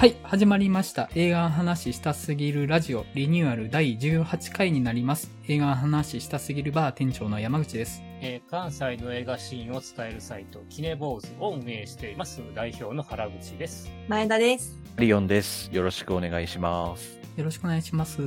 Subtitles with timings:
[0.00, 1.10] はい、始まりました。
[1.14, 5.30] 映画の話したすぎるラジオリニューアル第18回になります。
[5.46, 8.00] 映画の話したすぎるバー店長の山口です。
[8.22, 13.92] えー関西の映画シーンを伝えるサイト、キネボーズを運営しています、代表の原口です。
[14.08, 14.78] 前田です。
[14.96, 15.68] リオンです。
[15.70, 17.18] よろしくお願いします。
[17.36, 18.22] よろしくお願いします。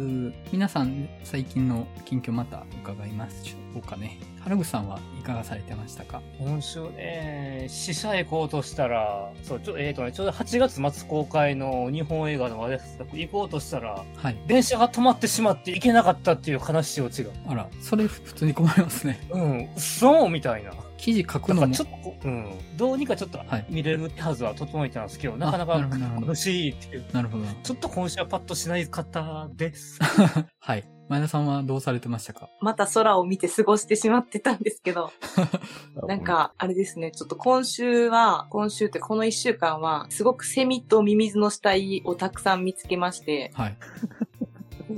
[0.52, 4.20] 皆さん、最近の近況また伺いましょうかね。
[4.42, 6.22] 原口さんはいかがされてましたか？
[6.40, 14.38] 今週ね、死者へ行こうとしたら、そう、ちょ、えっ、とね、ちょうど8月末公開の日本映画の話題作行こうとしたら、はい。
[14.48, 17.32] 電車が止まってしまって行けなかったっていう悲しいオチが。
[17.48, 19.20] あら、それ普通に困りますね。
[19.32, 20.72] うん、そうみたいな。
[21.04, 27.06] 記事書くのもらちょっとこう、うん、どうにかちょっとはい見れるはずは整えてたんですけど、なかなあかなるほどなるほど苦しいっていう。
[27.12, 27.44] なるほど。
[27.62, 30.00] ちょっと今週はパッとしない方です。
[30.62, 30.86] はい。
[31.10, 32.50] 前田さんはどうされてましたか？
[32.62, 35.12] また空を見て過ごしてしまってたんですけど、
[36.08, 43.78] なん、か、あれですね、ちょっと今週は、今週ってこの一週間は、すごくセミとミミズの死体をたくさん見つけまして、はい。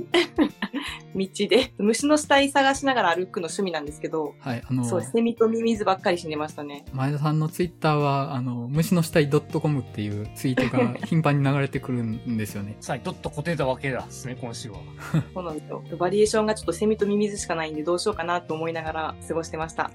[1.16, 4.62] 道で、虫の死体探しながら歩くの趣味なんですけど、はい。
[4.68, 6.84] あの、そう、セミとミミズばっかり死んでましたね。
[6.92, 12.76] 前田さんのツイッターは、あの、虫の死体 .com っていうツイートが頻繁に流れてくるんですよね。
[12.80, 14.78] さあ、どっと固定たわけだですね、今週は。
[15.34, 15.82] そうなんですよ。
[15.98, 19.90] バリエーションがちょっとセミとミミズしかないんでどうしようかなと思いながら過ごしてました。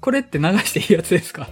[0.00, 1.48] これって流していいやつですか？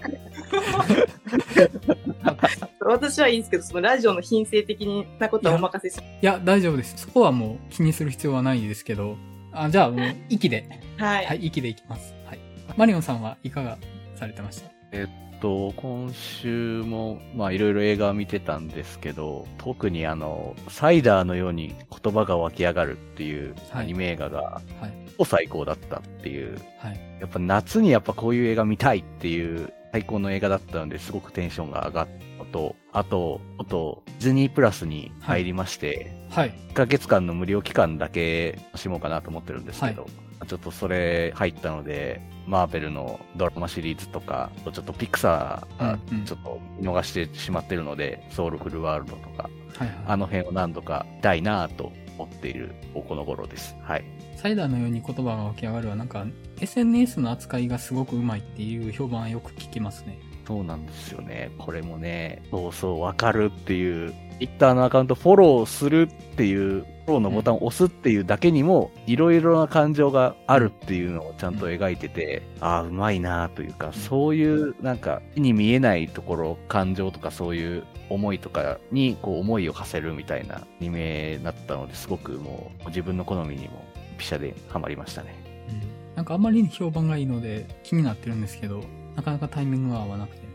[2.87, 4.87] 私はいいんですけど、そのラジオの品性的
[5.19, 6.95] なことはお任せしいや、大丈夫です。
[6.97, 9.17] そこはもう気にする必要はないですけど。
[9.53, 10.69] あ、じゃあもう、 息で。
[10.99, 11.27] はい。
[11.27, 12.15] はい、息でいきます。
[12.27, 12.39] はい。
[12.77, 13.79] マリオンさんはいかが
[14.17, 14.71] されてました？
[14.93, 24.41] えっと、今週も、まあいろいろ映画を見てたんですけど、特にあの、サイダーのように言葉が湧き上がるっていうはいアニメ映画が、
[24.81, 25.25] はい。
[25.25, 27.01] 最高だったっていう、はい。
[27.21, 36.51] やっぱ夏にやっぱこういう映画見たいっていう最高の映画だったのですごくテンションが上がったのと、あと、あと、ディズニープラスに入りまして、はい。
[36.71, 40.03] 1ヶ月間の無料期間だけ楽しもうかなと思ってるんですけど、
[40.41, 49.97] はちょっとそれ入ったので、マーベルのドラマシリーズとか、ちょっとピクサーがうんうんちょっと見逃してしまってるので、ソウルフルワールドとか、はい、はい。
[50.07, 53.77] あの辺を何度か見たいなと思っているこの頃です。
[53.83, 54.05] はい。
[54.37, 56.27] サイダーのように言葉が湧き上がるは、なんか、
[56.61, 60.19] SNS の扱いがすごくうまいっていう評判はよく聞きますね。
[60.47, 61.51] そうなんですよね。
[61.59, 66.07] これもね、そうそう、わかるっていう、Twitter のアカウントフォローするっ
[66.37, 83.85] ていう、フォローのボタンを押すっていうだけにも、いろいろな感情があるっていうのをちゃんと描いてて、ああ、うまいなというか、そういう、なんか、目に見えないところ、感情とかそういう思いとかに、こう、思いを馳せるみたいなアニメだったので、すごくもう、自分の好みにも、
[84.19, 85.35] ピシャでハマりましたね。
[85.69, 86.17] うん。
[86.17, 88.83] なんかあんまりに評判がいいので気になってるんですけど、
[89.17, 90.49] なかなかタイミングが合わなくて、ね、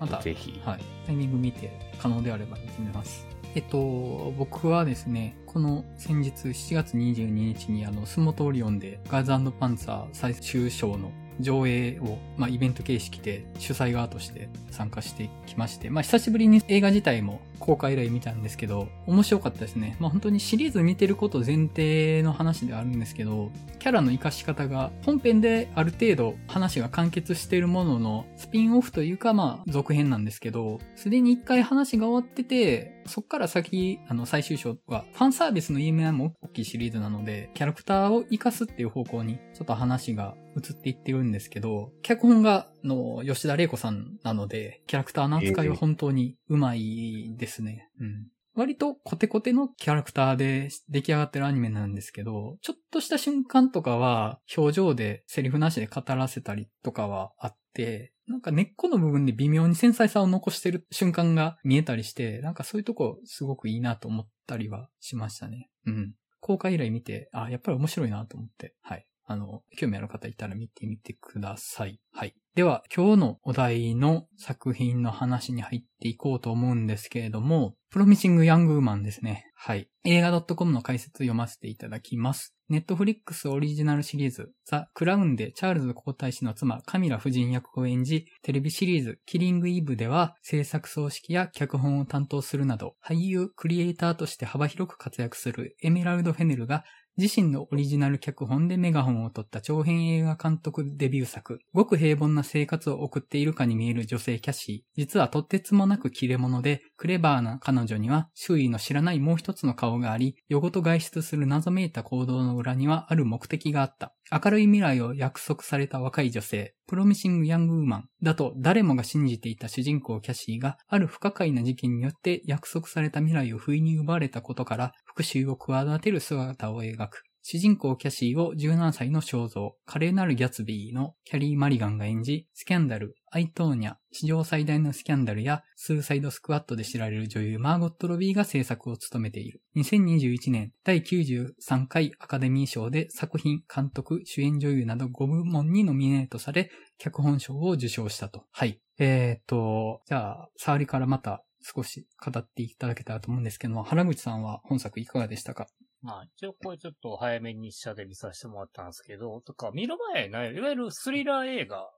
[0.00, 0.60] また、ぜひ。
[0.64, 0.80] はい。
[1.06, 3.26] タイミング見て可能であれば見てみます。
[3.54, 19.96] えっと、僕はですね、この先日7月22日にあの、スモトオリオンでガーズパンツァー最終章の上映を、まあ、イベント形式で主催側として参加してきまして、まあ、久しぶりに映画自体も公開以来見たんですけど、面白かったですね。
[20.00, 47.88] まあ、本当にシリーズ見てること前提の話ではあるんですけど、キャラの活かし方が本編である程度話が完結してるもののスピンオフというかまあ続編なんですけど、すでに一回話が終わってて、そっから先、あの最終章はファンサービスの意味合いも大きいシリーズなので、キャラクターを活かすっていう方向にちょっと話が移っていってるんですけど、脚本がの吉田玲子さんなので、キャラクターの扱いは本当にうまいですね。
[48.00, 48.26] うん。
[48.54, 65.68] 割とコテコテのキャラクターで出来上がってるアニメなんですけど、ちょっとした瞬間とかは表情でセリフなしで語らせたりとかはあって、なんか根っこの部分で微妙に繊細さを残してる瞬間が見えたりして、なんかそういうとこすごくいいなと思ったりはしましたね。
[65.86, 66.14] うん。
[66.40, 69.06] 公開以来見て、あ、やっぱり面白いなと思って、はい。
[69.24, 72.00] あの、興味ある方いたら見てみてください。
[72.12, 72.34] はい。
[72.54, 79.50] では、今日のお題の作品の話に入っていこうと思うんですけれども、プロミシング・ヤング・ウーマンですね。
[79.54, 79.88] はい。
[80.04, 82.54] 映画 .com の解説を読ませていただきます。
[82.72, 96.82] ネットフリックスオリジナルシリーズ、ザ・クラウンでチャールズ皇太子の妻、カミラ夫人役を演じ、テレビシリーズ、キリング・イブでは、制作葬式や脚本を担当するなど、俳優、クリエイターとして幅広く活躍するエメラルド・フェネルが、
[97.18, 104.92] 自身のオリジナル脚本でメガホンを取った長編映画監督デビュー作、ごく平凡な生活を送っているかに見える女性キャシー。
[104.96, 114.14] 実はとってつもなく切れ者で、クレバーな彼女には周囲の知らないもう一つの顔があり、夜ごと外出する謎めいた行動の裏にはある目的があった。
[114.32, 127.24] 明るい未来を約束された若い女性、プロミシング・ヤング・ウーマンだと誰もが信じていた主人公キャシーがある不可解な事件によって約束された未来を不意に奪われたことから復讐を企てる姿を描く。
[127.44, 139.60] 主人公キャシーを17歳の肖像、華麗なるギャツビーのキャリー・マリガンが演じ、スキャンダル、アイトーニャ、史上最大のスキャンダルやスーサイドスクワットで知られる女優マーゴット・ロビーが制作を務めている。
[139.74, 148.44] 2021年第93回アカデミー賞で作品、監督、主演女優など5部門にノミネートされ、脚本賞を受賞したと。
[148.52, 148.80] はい。
[149.00, 155.66] えー、と、じゃあ、触りからまた少し語っていただけたらと思うんですけども、原口さんは本作いかがでしたか？
[156.02, 161.88] まあ、一応これちょっと早めに試写で見させてもらったんですけど、とか、見る前ないわゆるスリラー映画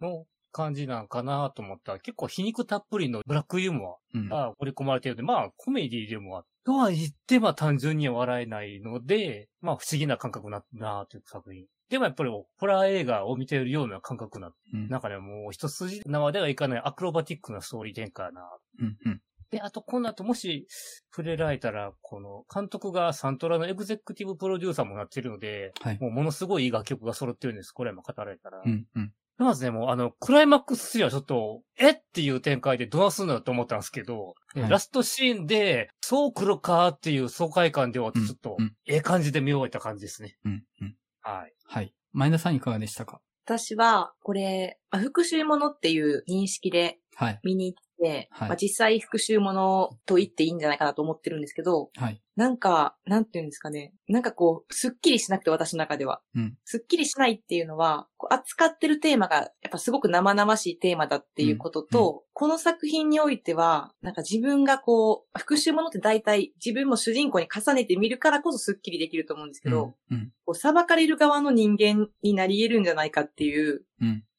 [0.00, 11.66] の感じなんかなと思ったら、結構皮肉たっぷりのブラックユーモアが盛り込まれてるので、うん、まあ、コメディでもあとは言って、まあ単純には笑えないので、まあ不思議な感覚な、なという作品。
[11.90, 14.52] でもやっぱりホラー映画を見ているような感覚な。
[14.74, 18.42] うん、なんかね、もう一筋縄ではいかないアクロバティックなストーリー展開な。
[18.80, 20.66] うんうんで、あと、この後もし
[21.10, 27.72] 触れられたら、この監督がサントラのエグゼクティブプロデューサーもなってるので、はい、もうものすごいいい楽曲が揃ってるんです。
[27.72, 28.60] これも語られたら。
[28.64, 32.02] うんうん、まずね、もうあの、クライマックス3はちょっと、えっ？
[32.12, 38.56] ていう展開でどうすんのと思ったんですけど、はい、ラストシーンで、そう来るかっていう爽快感ではちょっと、
[38.86, 40.36] ええ感じで見終えた感じですね。
[40.44, 41.54] うんうん、はい。
[41.64, 41.94] はい。
[42.12, 43.20] 前田さんいかがでしたか？
[43.44, 46.98] 私は、これ、復讐ものっていう認識で
[47.44, 53.92] 見に行っで、はい、まあ、実際復讐ものと言っていいんじゃないかなと思ってるんですけど、はい、なんか、なんていうんですかね。
[54.08, 56.20] なんかこう、すっきりしなくて私の中では。
[56.34, 62.16] うん、すっきりしないっていうのは、扱ってるテーマがやっぱすごく生々しいテーマだっていうことと、うん。
[62.16, 70.16] うん、この作品においては、なんか自分がこう、復讐ものって大体自分も主人公に重ねてみるからこそすっきりできると思うんですけど、うん。
[70.16, 73.84] うん、こう裁かれる側の人間になり得るんじゃないかっていう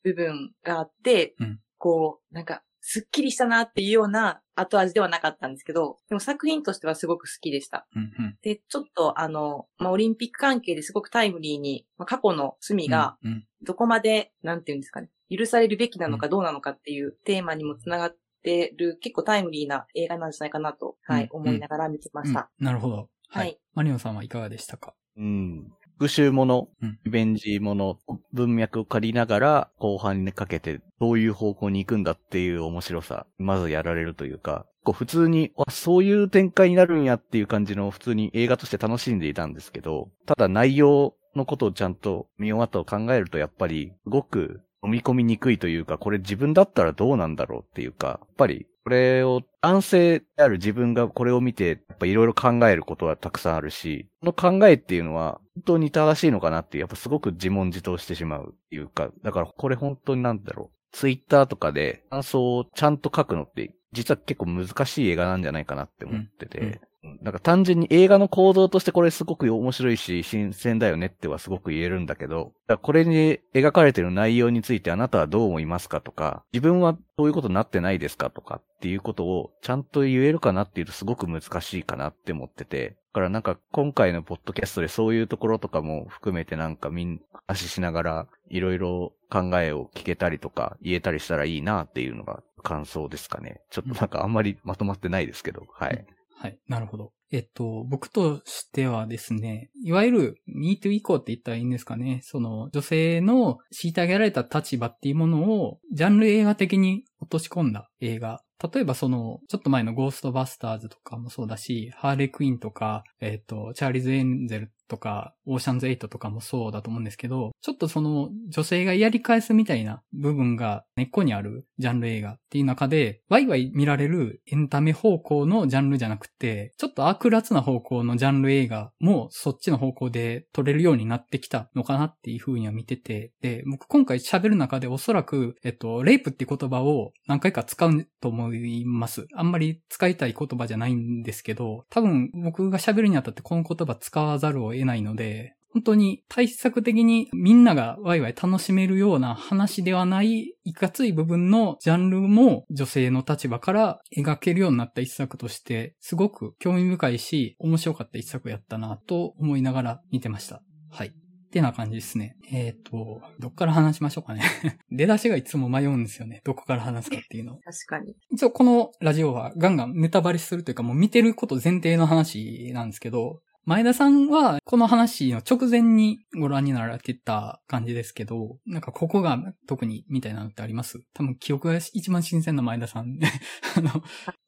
[0.03, 1.35] 部分があって、
[1.77, 7.85] こう、なんかすっきりしたなっていうような後味ではなかったんですけど、でも作品としてはすごく好きでした。
[7.95, 13.19] うんうん、で、ちょっとあの、まあ、オリンピック関係ですごくタイムリーに、まあ、過去の罪が、
[13.61, 22.95] どこまで、うんうん、なんていうんですかね、許されるべきなのかどうなのかっていうテーマにもつながってる、結構タイムリーな映画なんじゃないかなと、はい、うん、思いながら見てました、うん、なるほど。
[22.95, 23.09] はい。
[23.29, 24.95] はい、マリオンさんはいかがでしたか？
[25.15, 25.71] うん。
[25.99, 26.69] 復讐もの、
[27.03, 27.99] リベンジもの、
[28.31, 60.75] 文脈を借りながら、後半にかけてどういう方向に行くんだっていう面白さ、まずやられるというか、こう普通に、あ、そういう展開になるんやっていう感じの普通に映画として楽しんでいたんですけど、ただ内容のことをちゃんと見終わったと考えるとやっぱり、すごく飲み込みにくいというか、これ自分だったらどうなんだろうっていうか、やっぱりこれを、男性である自分がこれを見て、やっぱいろいろ考えることはたくさんあるし、この考えっていうのは、本当に正しいのかなってやっぱすごく自問自答してしまうっていうか、だからこれ本当になんだろう。
[60.91, 66.81] ツイッターとかで感想をちゃんと書くのって、実は結構難しい映画なんじゃないかなって思ってて、
[67.21, 72.51] なんか単純に映画の構造としてこれすごく面白いし、新鮮だよねってはすごく言えるんだけど、
[72.81, 93.61] これに描かれてる内容についてあなたはどう思いますかとか、自分はそういうことになってないですかとかっていうことをちゃんと言えるかなっていうとすごく難しいかなって思ってて、だからなんか今回のポッドキャストでそういうところとかも含めてなんかみん、足しながらいろいろ考えを聞けたりとか言えたりしたらいいなっていうのが感想ですかね。
[93.69, 96.05] ちょっとなんかあんまりまとまってないですけど、はい。
[96.41, 96.57] はい。
[96.69, 97.11] なるほど。
[97.31, 102.21] えっと、僕としてはですね、いわゆる MeToo 以降って言ったらいいんですかね。
[102.23, 108.41] その女性の虐げられた立場っていうものをジャンル映画的に落とし込んだ映画
[108.73, 139.27] 例えばその、ちょっと前のゴーストバスターズとかもそうだし、ハーレクイーンとか、えっ、と、チャーリーズ・エンゼルとか、オーシャンズ8とかもそうだと思うんですけど、ちょっとその女性がやり返すみたいな部分が根っこにあるジャンル映画っていう中で、ワイワイ見られるエンタメ方向のジャンルじゃなくて、ちょっと悪辣な方向のジャンル映画もそっちの方向で撮れるようになってきたのかなっていうふうには見てて、で、僕今回喋る中でおそらく、えっと、レイプって言葉を何回か使うと思います。
[139.35, 160.63] あんまり使いたい言葉じゃないんですけど、多分僕が喋るにあたってこの言葉使わざるを得ないので、本当に対策的にみんながワイワイ楽しめるような話ではない、いかつい部分のジャンルも女性の立場から描けるようになった一作として、すごく興味深いし、面白かった一作やったなと思いながら見てました。
[160.89, 161.13] はい。
[161.49, 162.35] ってな感じですね。
[162.51, 164.41] えっ、ー、と、どっから話しましょうかね。
[164.91, 166.41] 出だしがいつも迷うんですよね。
[166.43, 167.57] どこから話すかっていうの。
[167.57, 168.15] 確かに。
[168.31, 179.37] 一応このラジオはガンガンネタバレするというかもう見てること前提の話なんですけど、前田さんは、この話の直前にご覧になられてた感じですけど、なんかここが
[179.67, 181.01] 特にみたいなのってあります？
[181.13, 183.19] 多分記憶が一番新鮮な前田さん。
[183.77, 183.91] あの、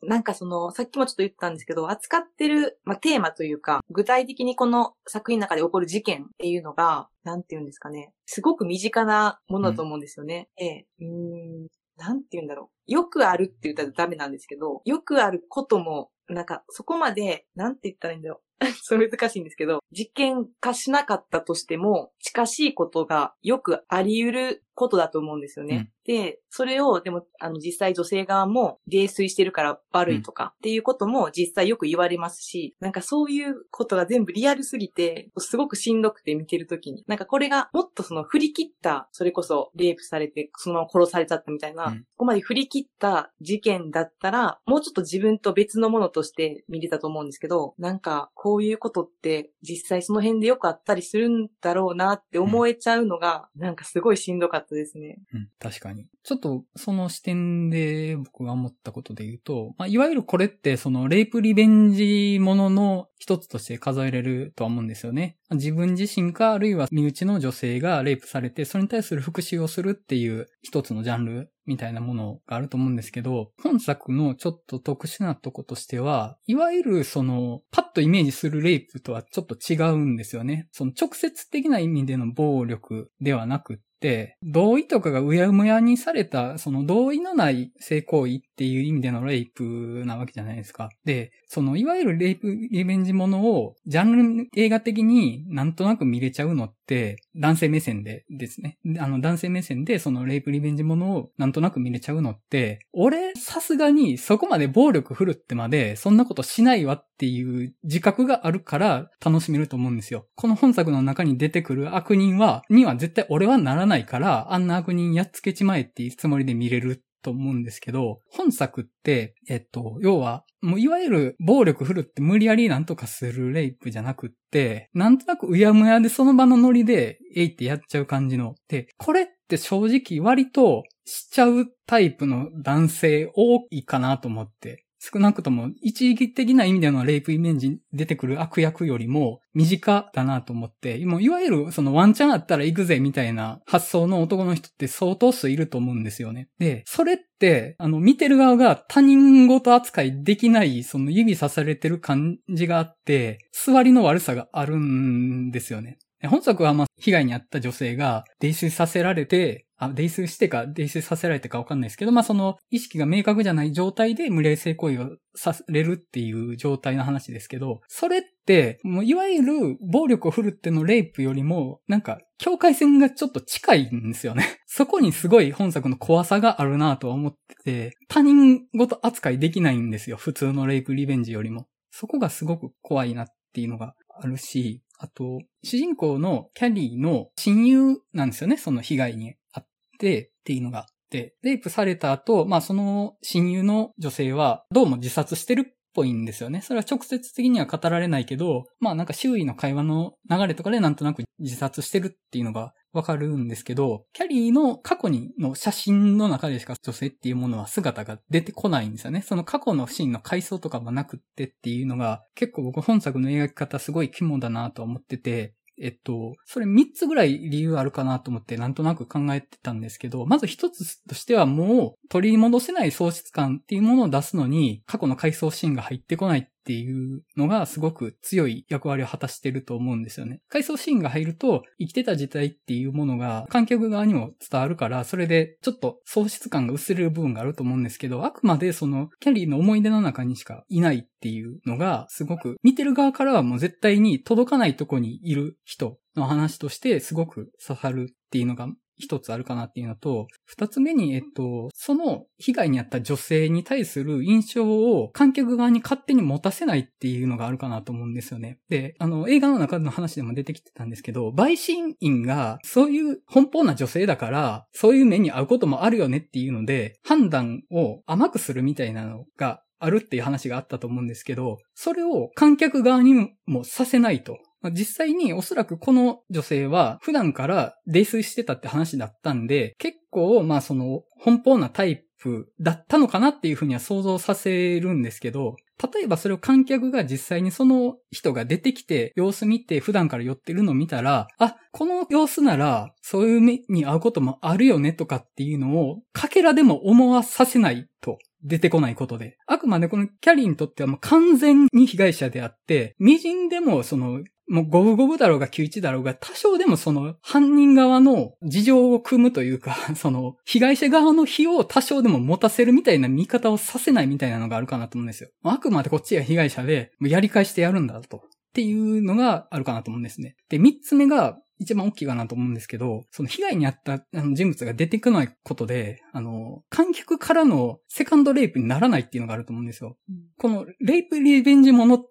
[0.01, 8.13] なんかその、さっきもちょっと言ったんですけど、扱ってる、まあ、テーマというか、具体的にこの作品の中で起こる事件っていうのが、なんて言うんですかね。
[8.25, 10.49] すごく身近なものだと思うんですよね。
[10.59, 10.87] うん、ええ。
[11.01, 12.91] うんなんて言うんだろう。
[12.91, 18.41] よくあるって言ったらダメなんですけど、よくあることも、なんかそこまで、なんて言ったらいいんだろう。
[18.83, 25.91] それ難しいんですけど、実験化しなかったとしても、近しいことがよくあり得ることだと思うんですよね。
[26.07, 55.19] うん、で、それを、でも、あの、実際女性側も泥酔してるから悪いとかっていうことも実際よく言われますし、なんかそういうことが全部リアルすぎて、すごくしんどくて見てるときに、なんかこれがもっとその振り切った、それこそレイプされて、そのまま殺されちゃったみたいな、うん、ここまで振り切った事件だったら、もうちょっと自分と別のものとして見れたと思うんですけど、なんかこういうことって実際その辺でよくあったりするんだろうなって思えちゃうのが、うん、なんかすごいしんどかったですね。
[55.33, 56.07] うん、確かに。
[56.23, 65.37] ちょっとその視点で僕が思ったことで言うと、まあ、いわゆるこれってそのレイプリベンジものの一つとして数えれるとは思うんですよね。
[65.51, 80.67] 自分自身か、あるいは身内の女性がレイプされて、それに対する復讐をするっていう一つのジャンルみたいなものがあると思うんですけど、本作のちょっと特殊なとことしては、いわゆるその、パッとイメージするレイプとはちょっと違うんですよね。
[80.71, 90.91] その直接的な意味での暴力ではなくって、同意とかがうやむやにされた、その同意のない性行為っっていう意味でのレイプなわけじゃないですか。
[91.03, 98.77] で、そのいわゆるレイプリベンジものをジャンル映画的になんとなく見れちゃうのって、男性目線でですね。
[98.99, 110.27] あの男性目線でそのレイプリベンジものをなんとなく見れちゃうのって、俺さすがにそこまで暴力振るってまでそんなことしないわっていう自覚があるから楽しめると思うんですよ。
[110.35, 128.55] この本作の中に出てくる悪人は、には絶対俺はならないから、あんな悪人やっつけちまえっていうつもりで見れると思うんですけど、本作って、えっと、要は、もういわゆる暴力振るって無理やりなんとかするレイプじゃなくって、なんとなくうやむやでその場のノリで、えいってやっちゃう感じの。
[128.67, 146.49] で、これって正直割としちゃうタイプの男性多いかなと思って少なくとも一時的な意味でのレイプイメージに出てくる悪役よりも身近だなと思って、もういわゆるそのワンチャンあったら行くぜみたいな発想の男の人って相当数いると思うんですよね。
[146.59, 155.97] で、それって、あの、見てる側が他人事扱いできない、その指さされてる感じがあって、座りの悪さがあるんですよね。
[156.27, 174.59] 本作はまあ、被害に遭った女性が泥酔させられて、あ、泥酔してか、泥酔させられてかわかんないですけど、まあその意識が明確じゃない状態で無礼性行為をされるっていう状態の話ですけど、それって、もういわゆる暴力を振るってのレイプよりも、なんか境界線がちょっと近いんですよね。
[174.67, 180.17] そこにすごい本作の怖さがあるなとは思ってて、他人ごと扱いできないんですよ。
[180.17, 181.65] 普通のレイプリベンジよりも。
[181.89, 189.67] そこがすごく怖いなっていうのがあるし、あと、主人公のキャリーの親友なんですよね、その被害にあっ
[189.97, 196.61] てっていうのがあって、レイプされた後、まあその親友の女性はどうも自殺してるぽいんですよね。
[196.61, 209.21] それは直接的には語られないけど、まあなんか周囲の会話の流れとかでなんとなく自殺してるっていうのがわかるんですけど、キャリーの過去にの写真の中でしか女性っていうものは姿が出てこないんですよね。
[209.21, 230.41] その過去のシーンの回想とかもなくってっていうのが結構僕本作の描き方すごい肝だなと思ってて、えっと、それ3つぐらい理由あるかなと思ってなんとなく考えてたんですけど、まず1つとしてはもう取り戻せない喪失感っていうものを出すのに過去の回想シーンが入ってこないっていうのがすごく強い役割を果たしてると思うんですよね。
[230.47, 248.67] 回想シーンが入ると生きてた時代っていうものが観客側にも伝わるから、それでちょっと喪失感が薄れる部分があると思うんですけど、あくまでそのキャリーの思い出の中にしかいないっていうのがすごく見てる側からはもう絶対に届かないとこにいる人の話としてすごく刺さるっていうのが
[249.01, 258.59] 一つあるかなっていうのと、二つ目に、えっと、その被害に遭った女性に対する印象を観客側に勝手に持たせないっていうのがあるかなと思うんですよね。
[258.69, 274.37] で、あの、映画の中の話でも出てきてたんですけど、陪審員がそういう奔放な女性だから、そういう目に遭うこともあるよねっていうので、判断を甘くするみたいなのがあるっていう話があったと思うんですけど、それを観客側にもさせないと。
[274.69, 285.55] 実際におそらくこの女性は普段から泥酔してたって話だったんで、結構まあその奔放なタイプだったのかなっていうふうには想像させるんですけど、
[285.93, 298.19] 例えばそれを観客が実際にその人が出てきて様子見て普段から寄ってるのを見たら、あ、この様子ならそういう目に遭うこともあるよねとかっていうのをかけらでも思わさせないと。
[298.43, 299.37] 出てこないことで。
[299.45, 315.29] あくまでこのキャリーにとってはもう完全に被害者であって、微塵でもそのもう五分五分だろうが九一だろうが、多少でもその犯人側の事情を組むというか、 その被害者側の非を多少でも持たせるみたいな見方をさせないみたいなのがあるかなと思うんですよ。
[315.43, 318.17] あくまでこっちが被害者で、やり返してやるんだと。
[318.17, 318.19] っ
[318.53, 320.35] ていうのがあるかなと思うんですね。
[320.49, 324.03] で、三つ目が、一番大きいかなと思うんですけど、その被害に遭った
[324.33, 329.95] 人物が出てこないことで、あの、観客からのセカンドレイプにならないっていうのがあると思うんですよ。
[330.09, 332.05] うん、このレイプリベンジものっ、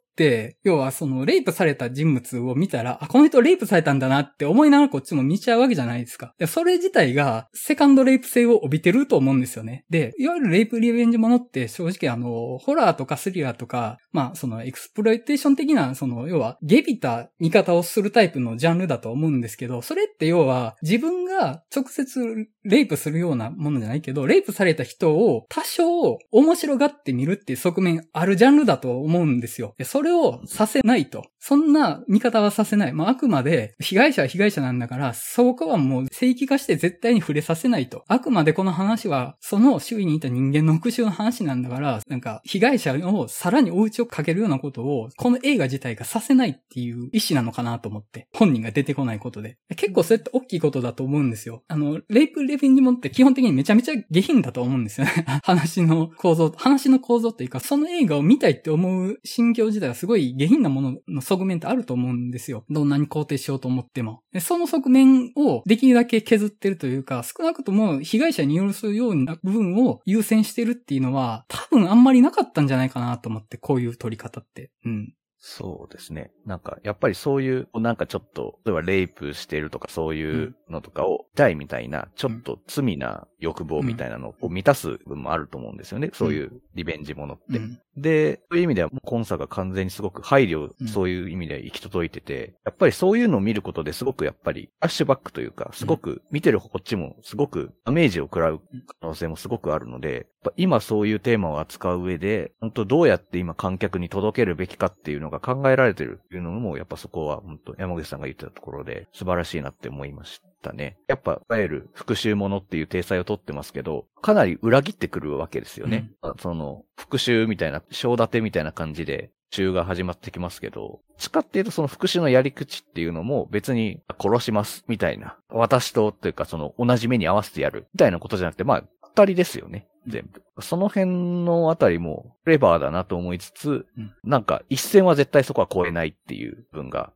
[0.63, 6.35] 要はそのレイプされた人物を見たら、あ、この人レイプされたんだなって思いながらこっちも見ちゃうわけじゃないですか。
[6.39, 9.85] でそれ自体がセカンドレイプ性を帯びてると思うんですよね。
[9.91, 29.75] で、いわゆるレイプリベンジものって正直あの、ホラーとかスリラーとか、まあその exploitation 的な、その要は下卑た見方をするタイプのジャンルだと思うんですけど、それって要は自分が直接レイプするようなものじゃないけど、レイプされた人を多少面白がって見るっていう側面あるジャンルだと思うんですよ。
[29.85, 31.25] それをさせないと。
[31.39, 32.93] そんな見方はさせない。
[32.93, 38.05] まあ、あくまで、被害者は被害者なんだから、そこはもう聖域化して絶対に触れさせないと。
[38.09, 48.29] あくまでこの話は、その周囲にいた人間の復讐の話なんだから、なんか、被害者をさらにお家をかけるようなことを、この映画自体がさせないっていう意思なのかなと思って。
[48.35, 49.57] 本人が出てこないことで。
[49.77, 51.63] 結構それって大きいことだと思うんですよ。
[51.69, 55.25] あの、レイプレベンジモンって基本的にめちゃめちゃ下品だと思うんですよね。
[55.45, 62.65] 話の構造、話の構造っていうか、その映画を見たいって思う心境自体はすごい下品なものの側面ってあると思うんですよ。
[62.69, 64.23] どんなに肯定しようと思っても。
[64.33, 74.71] でその側面をできるだけ削ってるというか、少なくとも被害者に寄すような部分を優先してるっていうのは、多分あんまりなかったんじゃないかなと思って、こういう取り方って。
[74.85, 75.15] うん。
[75.43, 76.31] そうですね。
[76.45, 86.11] なんか、やっぱりそういう、なんかちょっと、例えばレイプしてるとかそういうのとかを、痛いみたいな、ちょっと罪な欲望みたいなのを満たす部分もあると思うんですよね。
[86.13, 87.59] そういうリベンジものって。
[88.01, 98.61] で、そういう意味では、コンサが完全にすごく配慮、そういう意味で行き届いてて、やっぱりそういうのを見ることですごくやっぱり、アッシュバックというか、すごく見てるこっちもすごくダメージを食らう
[99.01, 110.50] 可能性もすごくあるので、今そういうテーマを扱う上で、本当どうやって今観客に届けるべきかっていうのが考えられてるっていうのも、やっぱそこは本当山口さんが言ってたところで素晴らしいなって思いました。
[110.61, 110.99] たね。
[111.09, 116.11] やっぱ、いわゆる復讐ものっていう体裁をとってますけど、かなり裏切ってくるわけですよね。
[116.23, 129.87] うん、その、復讐みたいな、章立てみたいな感じで、中が始まってきますけど、使っているその復讐のやり口っていうのも別に殺しますみたいな、私とというかその同じ目に合わせてやるみたいなことじゃなくて、まあ、二人ですよね。
[130.07, 130.43] 全部。
[130.63, 137.13] その辺のあたりも、クレバーだなと思いつつ、うん、なんか一線は絶対そこは超えないっていう部分が、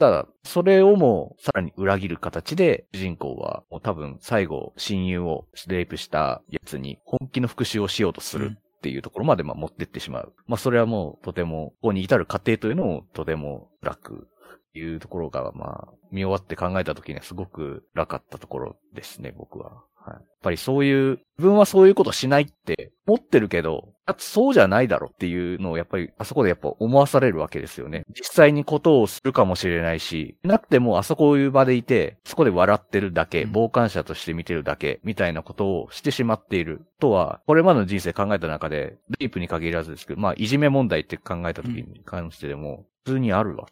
[0.00, 10.32] ただ、それをもさらに裏切る形で、主人公はもう多分最後、親友をレイプしたやつに本気の復讐をしようとするっていうところまでまあ持ってってしまう。
[10.48, 14.26] まあそれはもうとても、ここに至る過程というのもとても楽
[14.74, 19.84] いうところが、まあ、見終わって考えた時にはすごく楽かったところですね、僕は。
[20.04, 23.88] はい、やっぱりそういう、自分はそういうことしないって思ってるけど、
[24.18, 28.04] そうじゃないだろっていうのをやっぱりあそこでやっぱ思わされるわけですよね。
[28.10, 36.82] 実際にことをするかもしれないし、なくてもあそこいう場でいて、そこで笑ってるだけ、傍観者として見てるだけ、みたいなことをしてしまっている。
[37.00, 43.66] とは、これまでの人生考えた中で、レイプに限らずですけど、まあいじめ問題って考えた時に関してでも、普通にあるわ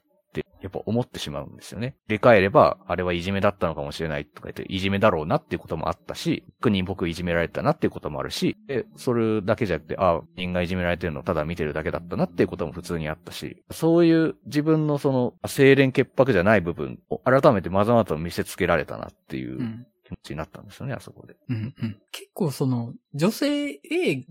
[0.62, 1.96] やっぱ思ってしまうんですよね。
[2.08, 21.36] で返れば、あれはいじめだったのかもしれないとか言って、いじめだろうなっていうこともあったし、逆に僕いじめられたなっていうこともあるし、で、それだけじゃなくて、ああ、人がいじめられてるのをただ見てるだけだったなっていうことも普通にあったし、そういう自分のその、清廉潔白じゃない部分を改めてまざまざと見せつけられたなっていう、うん気持ちになったんですよね、あそこで。
[21.48, 21.96] うんうん。
[22.10, 23.80] 結構その、女性映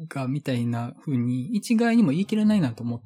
[0.07, 3.01] 画みたいな風に一概にも言い切れないなと思っ、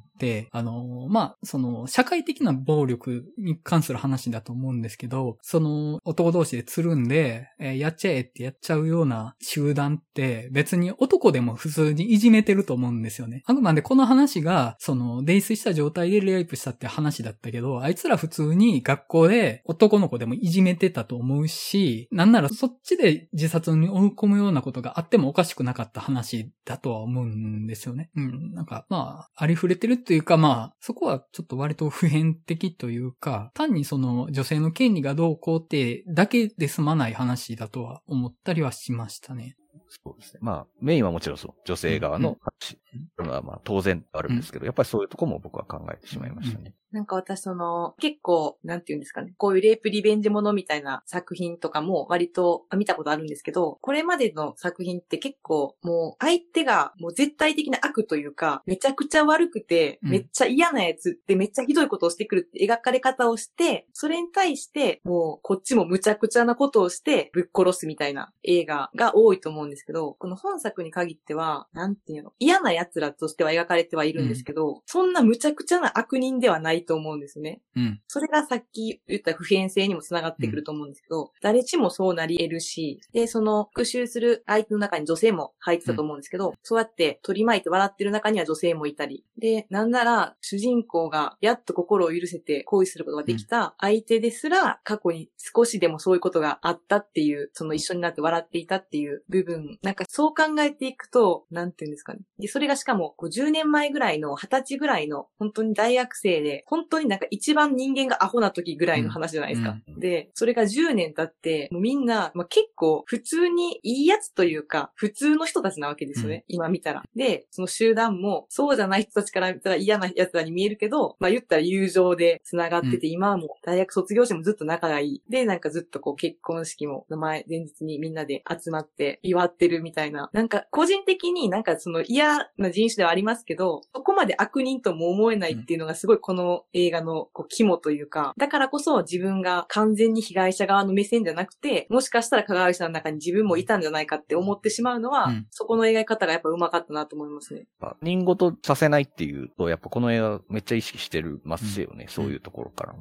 [0.52, 13.42] あの、まあ、その、社会的な暴力に関する話だと思うんですけど、その、男同士でつるんで、えー、やっちゃえってやっちゃうような集団って別に男でも普通にいじめてると思うんですよね。
[13.46, 28.10] あくまでこの話が、その、泥酔した状態でレイプしたって話だったけど、あいつら普通に学校で男の子でもいじめてたと思うし、なんならそっちで自殺に追い込むようなことがあってもおかしくなかった話だとは思うんですよね。
[28.16, 28.52] うん。
[28.54, 39.56] なんか、まあ、ありふれてるっていうか、まあ、そこはちょっと割と普遍的というか、単にその女性の権利がどうこうってだけで済まない話だとは思ったりはしましたね。
[39.88, 40.40] そうですね。
[40.42, 42.78] まあ、メインはもちろんそう、女性側の話
[43.16, 46.74] というのはまあ当然あるんですけど、やっぱりそういうとこも僕は考えてしまいましたね。
[46.92, 77.60] なんか私その、結構、なんて言うんですかね、こういうレイプリベンジものみたいな作品とかも割と見たことあるんですけど、これまでの作品って結構もう相手がもう絶対的な悪というか、めちゃくちゃ悪くて、めっちゃ嫌なやつってめっちゃひどいことをしてくるって描かれ方をして、それに対してもうこっちもむちゃくちゃなことをしてぶっ殺すみたいな映画が多いと思うんですけど、この本作に限っては、なんていうの、嫌な奴らとしては描かれてはいるんですけど、うん、そんなむちゃくちゃな悪人ではないと思うんですね。
[77.74, 78.00] うん。
[78.06, 102.20] それがさっき言った普遍性にもつながってくると思うんですけど、うん、誰しもそうなり得るし、で、その復讐する相手の中に女性も入ってたと思うんですけど、うん、そうやって取り巻いて笑ってる中には女性もいたり、で、なんなら主人公がやっと心を許せて行為することができた相手ですら、過去に少しでもそういうことがあったっていう、その一緒になって笑っていたっていう部分、なんかそう考えていくと、なんていうんですかね。
[102.38, 109.76] で、それがしかも、こう10年前ぐらいの、20歳ぐらいの、本当に大学生で、本当になんか一番人間がアホな時ぐらいの話じゃないですか。
[109.88, 116.44] うん、で、それが10年経って、もうみんな、まあ、結構普通にいいやつというか、普通の人たちなわけですよね。
[116.48, 117.02] うん、今見たら。
[117.14, 125.22] で、その集団も、そうじゃない人たちから見たら嫌な奴らに見えるけど、まあ言ったら友情で繋がってて、うん、今はもう大学卒業してもずっと仲がいい。
[125.28, 130.30] で、なんかずっとこう結婚式も名前前日にみんなで集まって祝ってるみたいな。
[130.32, 132.25] なんか個人的になんかその嫌
[132.56, 147.66] な人種ではありますけど、そこまで悪人とも思えないっていうのがすごいこの映画のこう肝というか、だからこそ自分が完全に被害者側の目線じゃなくて、もしかしたら加害者の中に自分もいたんじゃないかって思ってしまうのは、うん、そこの描き方がやっぱ上手かったなと思いますね。
[148.02, 152.94] 人事させないっていうと、やっぱこの映画めっちゃ意識してるますよね、うん、そういうところから。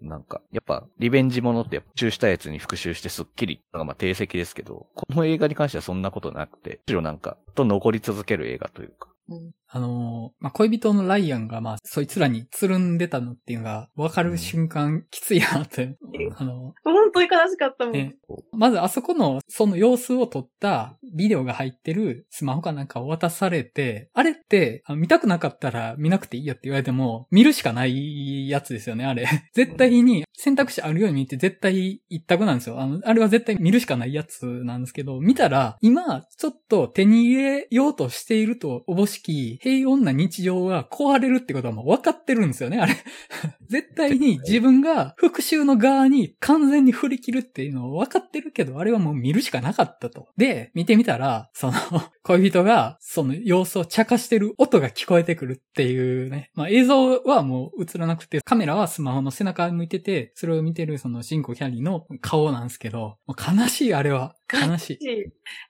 [0.00, 9.08] なんか、やっぱ、リベンジものって、復讐したやつに復讐してスッキリのがまあ定石ですけど、この映画に関してはそんなことなくて、むしろなんか、と残り続ける映画というか。
[9.30, 15.98] うん、あのまあ、恋人のライアンが、まあ、そいつらにつるんでたのっていうのが、わかる瞬間、うん、きついなって、
[16.36, 17.92] あの本当に悲しかったもん。
[17.92, 18.16] ね、
[18.52, 24.34] まず、あそこの、その様子を撮ったビデオが入ってるスマホかなんかを渡されて、あれ？
[24.48, 29.26] って、見たくなかったら見なくていいよって言われても、見るしかないやつですよね、あれ。
[29.52, 32.80] 絶対に選択肢あるように見て絶対一択なんですよ。
[32.80, 42.94] あの、あれは絶対見るしかないやつなんですけど、見たら、今、ちょっと手に入れようとしているとおぼしき平穏な日常が壊れるってことはもう分かってるんですよね、あれ。
[43.68, 50.28] 絶対に自分が復讐の側に完全に振り切るっていうのを分かってるけど、あれはもう見るしかなかったと。
[50.36, 51.72] で、見てみたら、その、
[52.22, 56.50] 恋人がその様子を茶化してる音が聞こえてくるっていうね。
[56.54, 64.34] まあ映像はもう映らなくて、カメラはスマホの背中向いてて、それを見てるそのシンコキャリーの顔なんですけど、悲しいあれは。
[64.52, 64.98] 悲しい。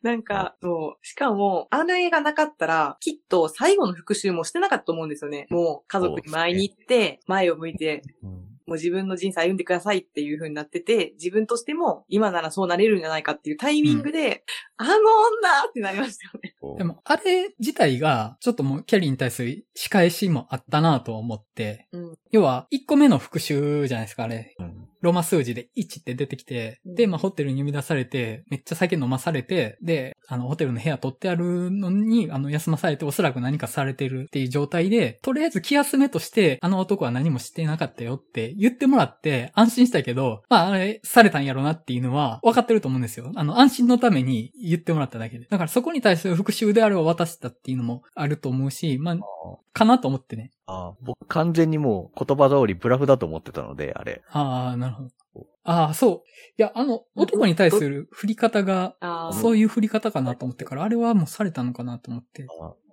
[0.02, 1.06] なんか、そう。
[1.06, 5.46] しかも、あの映画なかったら、きっと最後の復讐もしてなかったと思うんですよね。
[5.50, 8.02] もう家族に前に行って、前を向いて、
[8.68, 14.44] もう自分の人生歩んでくださいっていう風になってて、自分としても今ならそうなれるんじゃないかっていうタイミングで、
[14.78, 14.98] うん、あの女
[15.66, 16.54] ってなりましたよね。
[16.76, 24.54] でも、あれ自体が、ちょっともうキャリーに対する仕返しもあったなと思って、うん、要は、1個目の復讐じゃないですか、あれ。
[24.58, 43.32] うんロマ数字で1って出てきて、で、まあ、ホテルに呼び出されて、めっちゃ酒飲まされて、で、あの、ホテルの部屋取ってあるのに、あの、休まされて、おそらく何かされてるっていう状態で、とりあえず気休めとして、あの男は何もしてなかったよって言ってもらって、安心したけど、まあ、あれ、されたんやろなっていうのは、分かってると思うんですよ。
[43.34, 45.46] あの、安心のために言ってもらっただけで。
[45.46, 49.18] だからそこに対する復讐であれば渡したっていうのもあると思うし、まあ、
[49.72, 50.50] かなと思ってね。
[50.68, 54.22] ああ、僕完全にもう言葉通りブラフだと思ってたので、あれ。
[54.30, 55.46] ああ、なるほど。
[55.64, 56.22] ああ、そう。
[56.58, 58.94] いや、あの、男に対する振り方が、
[59.32, 62.46] そういう振り方かなと思ってから、あれはもうされたのかなと思って。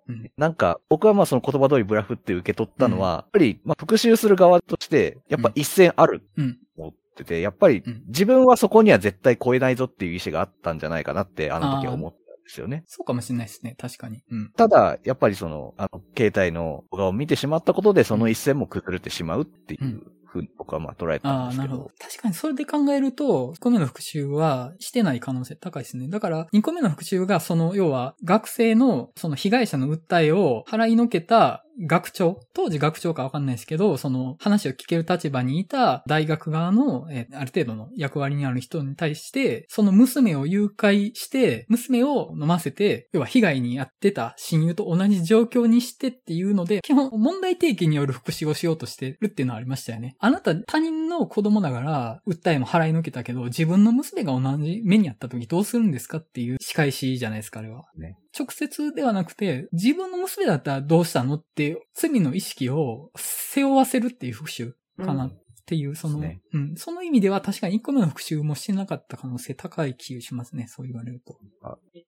[0.08, 6.24] うん、なんか、僕はまあその言葉通りブラフって受け取ったのは、うん、やっぱり、まあ復讐する側として、やっぱ一線ある。
[6.38, 6.58] うん。
[6.78, 12.84] 思ってて、やっぱり自分はそこには絶対超えないぞっていう意志があったんじゃないかなって、あの時は思っですよね。
[12.88, 13.76] そうかもしれないですね。
[13.78, 14.22] 確かに。
[14.32, 14.52] うん。
[14.56, 19.84] ただ、やっぱりその、あの、携帯の動画を見てしまったことで、その一線も崩れてしまうっていう。
[19.84, 21.64] うんふうに僕はまあ捉えたんですけど。
[21.64, 21.92] ああ、なるほど。
[21.98, 26.10] 確かにそれで考えると、1個目の復習はしてない可能性高いですね。
[26.10, 50.16] だから、2個目の復習が、その、要は、学生の、その被害者の訴えを払いのけた学長、当時学長かわかんないですけど、その話を聞ける立場にいた大学側の、え、ある程度の役割にある人に対して、その娘を誘拐して、娘を飲ませて、要は被害に遭ってた親友と同じ状況にしてっていうので、基本問題提起による復讐をしようとしてるっていうのはありましたよね。
[50.20, 57.86] あなた他人の子供だから訴えも払いのけたけど、自分の娘が同じ目にあった時どうするんですかっていう仕返しじゃないですか、あれは。
[57.98, 58.16] ね。
[58.38, 64.74] 直接ではなくて、自分の娘だったらどうしたのって罪の意識を背負わせるっていう復讐
[65.06, 65.34] かなっ
[65.66, 71.38] ていう、その、ね、うん、その意味では確かに1個目の復讐もしてなかった可能性高い気がしますね、そう言われると。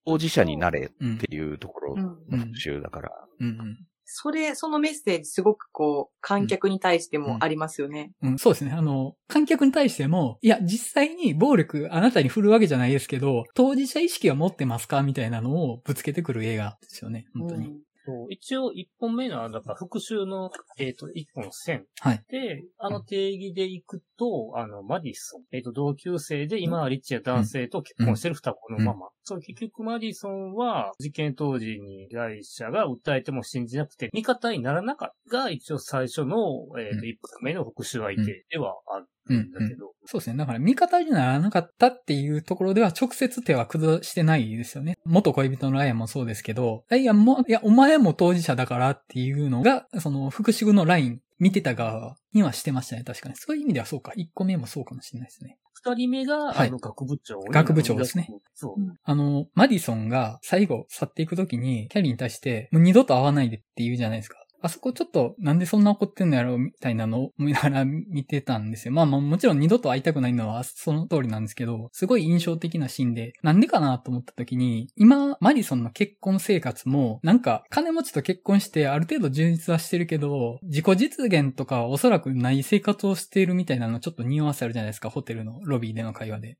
[0.05, 3.11] 当事者になれっていうところの復讐だから。
[3.39, 3.77] うん、うん、うん
[4.09, 8.37] それ、そのメッセージすごくこう、観客に対してもありますよね、うん、うん。
[8.39, 8.71] そうですね。
[8.71, 17.25] あの、観客に対しても、いや、実際に暴力あなたに振るわけじゃないですけど、当事者意識は持ってますかみたいなのをぶつけてくる映画ですよね。
[17.33, 17.67] 本当に。
[17.67, 21.85] うんそう一応一本目の、だから復習の、えっ、ー、と、一本線。
[21.99, 22.23] はい。
[22.29, 25.41] で、あの定義でいくと、あの、マディソン。
[25.51, 29.07] えっ、ー、と、同級生で、今はリッチや男性と結婚してる双子のママ。
[29.07, 36.37] うん、そう、結局マディソンは、事件当時に被害者が訴えても信じなくて、味方にならなかったが、一応最初の、
[36.79, 39.07] えっ、ー、と、一本目の復習相手ではある。
[39.33, 40.37] んだけど、うんそうですね。
[40.37, 44.97] だから味方にならなかったっていうところでは直接手は崩してないですよね。
[45.03, 53.03] 元恋人のライアンもそうですけど、ライアンも、いや、お前も当事者だからっていうのが、その復讐のライン見てた側にはしてましたね。
[53.03, 53.35] 確かに。
[53.35, 54.13] そういう意味ではそうか。
[54.15, 55.57] 1個目もそうかもしれないですね。
[55.73, 57.39] 二人目が、はい、あの、学部長。
[57.41, 58.29] 学部長ですね。
[58.55, 58.73] そう。
[59.03, 64.37] あの、マディソンが最後去っていくときに、キャリーに対して、もう二度と会わないでって言うじゃないですか。
[64.61, 68.93] あそこちょっとなんでそんな怒ってんのやろうみたいなのを見ながら見てたんですよ。
[68.93, 86.57] まあまあもちろん二度と会いたくないのはその通りなんですけど、すごい印象的なシーンで、なんでかなと思った時に、今、マリソンの結婚生活も、なんか金持ちと結婚してある程度充実はしてるけど、自己実現とかおそらくない生活をしているみたいなのちょっと匂わせあるじゃないですか、ホテルのロビーでの会話で。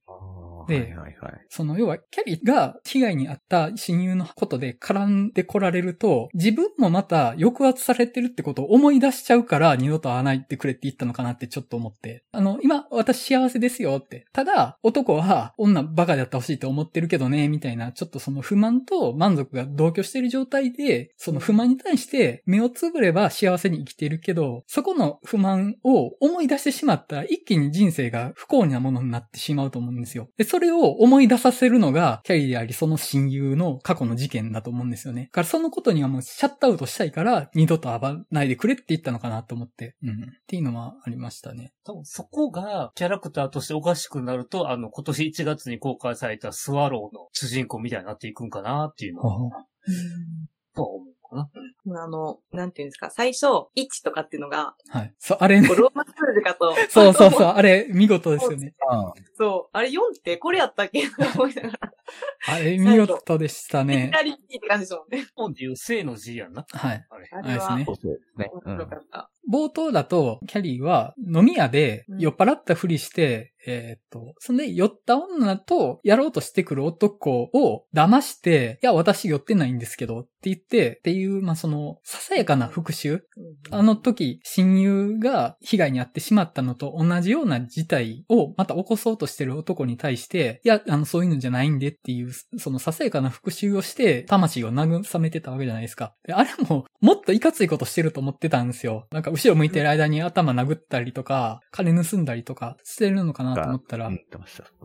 [0.68, 12.24] で、はいはいはい、その要はキャリーが被害に遭った親友のことで絡んでこられると、自分もまた抑圧されてるってことを思い出しちゃうから二度と会わないってくれって言ったのかなってちょっと思って。
[12.32, 14.26] あの、今私幸せですよって。
[14.34, 30.30] ただ、男は女バカであってほしいと思ってるけどね、みたいな、ちょっとその不満と満足が同居してる状態で、その不満に対して目をつぶれば幸せに生きてるけど、そこの不満を思い出してしまったら一気に人生が不幸なものになってしまうと思うんですよ。
[30.38, 35.26] で、それを思い出させるのが、キャリーであり、その親友の過去の事件だと思うんですよね。
[35.26, 40.10] だからそのことにはもうシャットアウトしたいから、二度と会わないでくれって言ったのかなと思って、うん。
[40.10, 40.14] っ
[40.48, 41.74] ていうのはありましたね。
[41.84, 49.66] 多分そこが、キャラクターとしておかしくなると、あの、今年1月に公開されたスワローの主人公みたいになっていくんかなっていうのは、
[50.76, 51.18] とは思う。
[51.30, 51.50] かな。
[52.04, 55.14] あの、なんていうんですか、最初、1とかっていうのが、はい。
[55.20, 55.68] そう、あれね。
[55.68, 56.76] ローマ数字かと。
[56.90, 58.74] そうそうそう、あれ、見事ですよね。
[59.38, 59.78] そう。
[59.78, 61.04] あれ4ってこれやったっけ？
[61.36, 61.92] 思いながら。
[62.48, 64.12] あれ、見事でしたね。
[64.14, 65.28] 左って感じですもんね。
[65.36, 66.66] 本っていう正の字やんな。
[66.70, 67.06] はい。
[67.10, 67.30] あれ。
[67.32, 67.86] あれですね。
[67.86, 68.50] そうですね。
[68.54, 69.30] 面白かった。
[69.50, 83.22] 冒頭だと、キャリーは飲み屋で酔っ払ったふりして、うん、えー、っと、そんで酔った女とやろうとしてくる男を騙して、いや、私酔ってないんですけどって言って、っていう、まあ、その、ささやかな復讐、うん、
[83.72, 96.14] あの時、親友が被害に遭ってしまったのと同じような事態をまた起こそうとしてる男に対して、いや、あの、そういうのじゃないんでっていう、そのささやかな復讐をして、魂を慰めてたわけじゃないですか。
[96.26, 99.08] で、あれも、もっといかついことしてると思ってたんですよ。
[99.12, 104.12] なんか、後ろ向いてる間に頭殴ったりとか、金盗んだりとかしてるのかなと思ったら、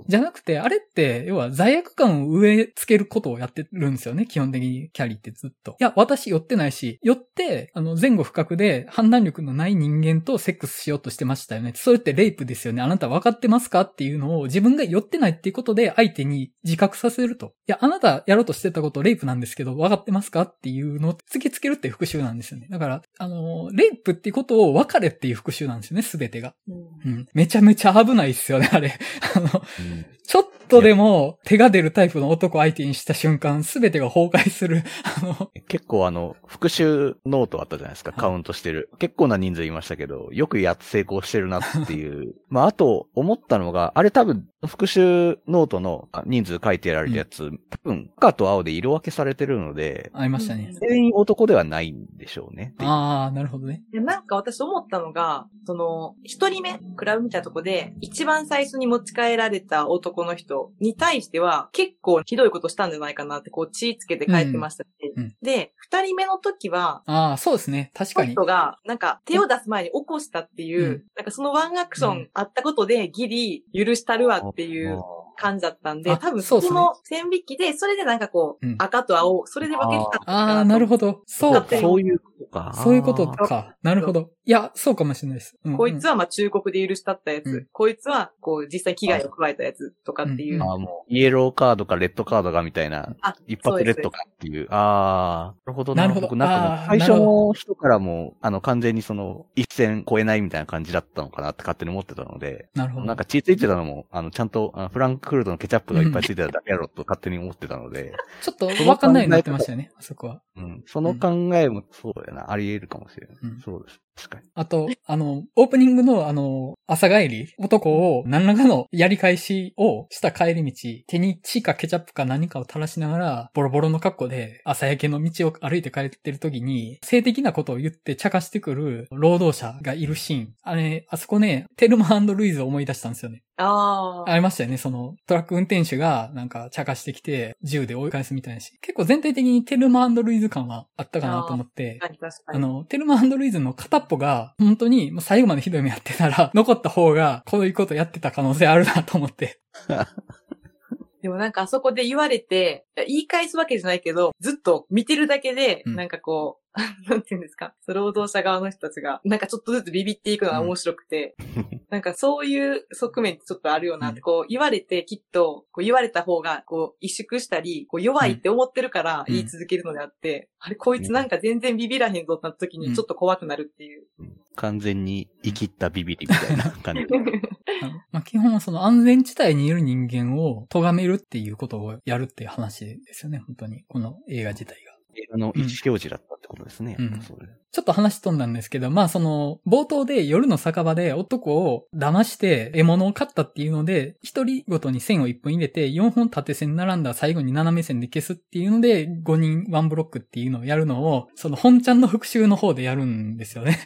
[0.09, 5.73] じゃなくて、あれって、要は罪悪感を植え付けることをやってるんですよね、基本的にキャリーってずっと。
[5.73, 11.73] いや、私寄ってないし、寄って、あの、前後不覚で判断力のない人間とセックスしようとしてましたよね。
[11.75, 12.83] それってレイプですよね。
[12.83, 13.83] あなた分かってますか？
[13.83, 17.55] っていうのを自分が寄ってないっていうことで相手に自覚させると。
[17.67, 22.69] いや、あなたやろうとしてたことレイプなんですけど、分かってますかっていうのを突きつけるって復讐なんですよね。
[22.71, 26.73] だから、あの、レイプっていうことを分かれっていう復讐なんですよね、すべてが、う
[27.09, 27.13] ん。
[27.13, 27.27] うん。
[27.35, 28.97] めちゃめちゃ危ないっすよね、あれ。
[29.35, 34.83] あの、うん、ちょっとでも手が出るタイプの男相手にした瞬間、すべてが崩壊する。
[35.23, 38.89] あの、結構あの、復讐ノートあったじゃないですか、カウントしてる。
[38.99, 42.35] 結構な人数いましたけど、よくやって成功してるなっていう。
[42.49, 50.73] まあ、あと、思ったのが、あれ多分、復讐ノートの人数書いてられたやつ、うん、多分赤と青で色分けされてるので、ありましたね。
[50.81, 52.75] 全員男ではないんでしょうね。
[52.79, 53.83] ああ、なるほどね。
[53.93, 67.91] なんか私思ったのが、その、一人目、クラブ見たとこで、一番最初に持ち帰られた男の人に対しては、結構ひどいことしたんじゃないかなって、こう、血つけて帰ってましたし、うん、で、二人目の時は、ああ、そうですね。
[67.95, 68.33] 確かに。
[68.33, 75.03] 人が、なんか、手を出す前に起こしたっていう、うん、なんかそのワンアクションあったことで、ギリ許したるわっていう
[75.43, 81.23] 感じだったんで、多分その線引きで、それでなんかこう、赤と青、それで分けてたああ、なるほど。
[81.27, 81.67] そう。
[81.69, 82.73] そういうことか。
[82.75, 83.77] そういうことか。
[83.83, 84.31] なるほど。
[84.45, 85.57] いや、そうかもしれないです。
[85.65, 90.63] うんうん、こいつはまあ忠告で許したったやつ、うん、こいつはこう実際危害を加えたやつとかっていう。
[90.63, 93.15] ああ、もう、イエローカードかレッドカードかみたいな、
[93.47, 94.67] 一発レッドかっていう。
[94.71, 96.03] ああ、なるほどな。
[96.03, 96.27] なるほど。
[96.27, 103.07] 僕なんか最初の人からも、あの、完全にその、一線超えないみたいな感じだったのかなって勝手に思ってたので、なるほど。
[103.07, 108.13] なんか血ついてたのも、あの、ちゃんと、あのフランクフルトのケチャップがいっぱいついてただけやろと勝手に思ってたので。
[108.43, 110.43] ちょっとわかんないようになってましたよね、あそこは。
[110.57, 110.83] うん。
[110.87, 113.37] その考えもそうだよな、あり得るかもしれない。
[113.43, 114.01] うん、そうです。
[114.17, 114.49] 確かに。
[114.55, 120.73] あと、あの、オープニングのあの、朝帰り、男を何らかのやり返しをした帰り道、
[121.07, 130.55] 手に血かケチャップか何かを垂らしながら、ボロボロの格好で朝焼けの道を歩いて帰ってる時に、性的なことを言って茶化してくる労働者がいるシーン。
[130.63, 133.43] あれ、あそこね、テルマルイズを思い出したんですよね。
[133.57, 134.31] ああ。
[134.31, 134.79] ありましたよね。
[134.79, 138.79] その、トラック運転手がなんか茶化してきて、銃で追い返すみたいなし。
[138.81, 141.99] 結構全体的にテルマルイズ感はあったかなと思って、
[142.47, 149.61] あの、テルマルイズの片っぽが、本当に最後までひどい目やってたら、 残った方が、こういうことやってた可能性あるなと思って。
[151.23, 156.62] でもなんかあそこで言われて、言い返すわけじゃないけど、ずっと見てるだけで、なんかこう、
[157.09, 174.07] なんて言うんですか、労働者側の人たちが、なんかちょっとずつビビっていくのが面白くて、うん、なんかそういう側面ってちょっとあるよなって、こう言われてきっと、こう言われた方が、こう萎縮したり、こう弱いって思ってるから言い続けるのであって、うん、あれ、こいつなんか全然ビビらへんぞってなった時にちょっと怖くなるっていう。
[174.19, 177.07] うん、完全に生きったビビりみたいな感じ。
[178.13, 183.85] まあ、基本はその安全地帯にいる人間を咎めるっていうことをやるっていう話ですよね、本当に。
[183.89, 184.93] この映画自体が。
[185.15, 186.97] 映画の意思表示だったことですね。
[186.99, 203.79] うん、ちょっと話飛んだんですけど、まあその、冒頭で夜の酒場で男を騙して獲物を買ったっていうので、一人ごとに線を一本入れて、4本縦線並んだ最後に斜め線で消すっていうので、5人ワンブロックっていうのをやるのを、その本ちゃんの復習の方でやるんですよね。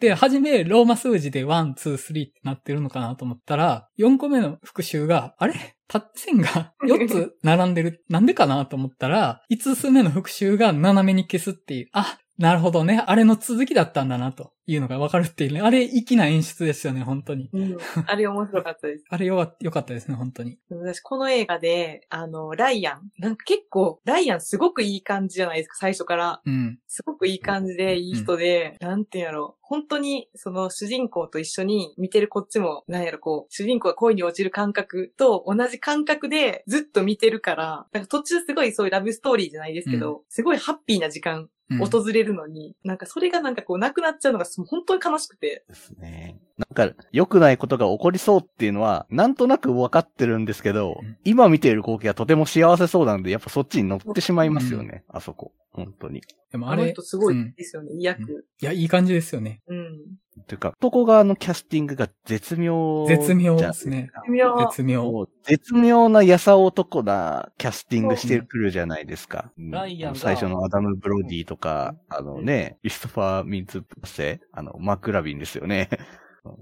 [0.00, 5.76] で、はじめ、ローマ数字で1、2、3ってなってるのかなと思ったら、4個目の復習が、あれ？
[5.88, 8.04] 縦線が 4つ並んでる。
[8.08, 11.88] なんでかなと思ったら、5つ目の復習が斜めに消すっていう。
[11.92, 13.02] あ、なるほどね。
[13.04, 14.52] あれの続きだったんだなと。
[14.70, 15.62] いうのがわかるっていうね。
[15.62, 17.48] あれ、粋な演出ですよね、本当に。
[17.54, 17.78] うん。
[18.06, 19.04] あれ面白かったです。
[19.08, 20.58] あれよよかったですね、本当に。
[20.68, 23.10] 私、この映画で、あの、ライアン。
[23.18, 26.42] なんか結構、ライアンすごくいい感じじゃないですか、最初から。
[26.44, 26.78] うん。
[26.86, 29.56] すごくいい感じで、いい人で、うん、なんていうんやろ。
[29.62, 45.64] 本当に、その主人公と一緒に見てるこっちも、なんやろ、こう、主人公が恋に落ちる感覚と同じ感覚でずっと見てるから、なんか途中すごいそういうラブストーリーじゃないですけど、うん、すごいハッピーな時間訪れるのに、うん、なんかそれがなんかこうなくなっちゃうのが本当に悲しくて。
[45.68, 46.38] ですね。
[46.56, 55.52] なんか良くないことが起こりそうっていうのは、なんとなく分かってるんですけど、うん、今見ている光景はとても幸せそうなんで、やっぱそっちに乗ってしまいますよね、あそこ。
[55.72, 56.22] 本当に。
[56.50, 56.94] でもあれ。
[56.96, 58.46] あすごいですよね、いい役。
[58.60, 59.60] いや、いい感じですよね。
[59.68, 59.98] うん。
[60.46, 63.06] というか、男側のキャスティングが絶妙。
[63.08, 64.10] 絶妙ですね。
[64.14, 64.56] 絶妙。
[64.58, 65.28] 絶妙。
[65.44, 69.50] 絶妙なやさ男なキャスティングしてくるじゃないですか。
[69.56, 75.88] ライアン最初のアダム・ブロディとか、あのね、クリストファー・ミンツ・プラッセ、あの、マクラビンですよね。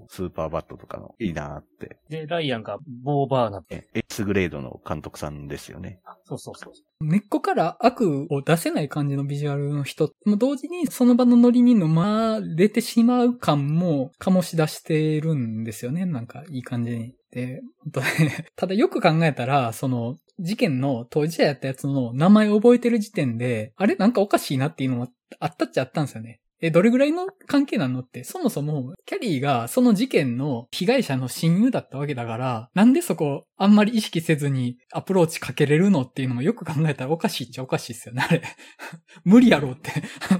[0.09, 1.97] スーパーバッドとかのいいなって。
[2.09, 5.99] で、ライアンがボー・バーナムエイスグレードの監督さんですよね。
[6.25, 6.73] そうそうそう。
[7.05, 16.05] 根っこから悪を出せない感じのビジュアルの人も同時にその場のノリに飲まれてしまう感も醸し出してるんですよね。
[16.05, 17.13] なんかいい感じに。
[17.31, 23.95] で、本当ね、ただよく考えたら、その、事件の当事者やったやつの名前を覚えてる時点で、あれ？
[23.95, 25.07] なんかおかしいなっていうのも
[25.39, 26.39] あったっちゃあったんですよね。
[26.59, 38.41] え、どれぐらいの関係なのって、そもそも、キャリーがその事件の被害者の親友だったわけだから、なんでそこ、あんまり意識せずにアプローチかけれるのっていうのもよく考えたらおかしいっちゃおかしいっすよね、あれ。
[39.23, 39.91] 無理やろうって。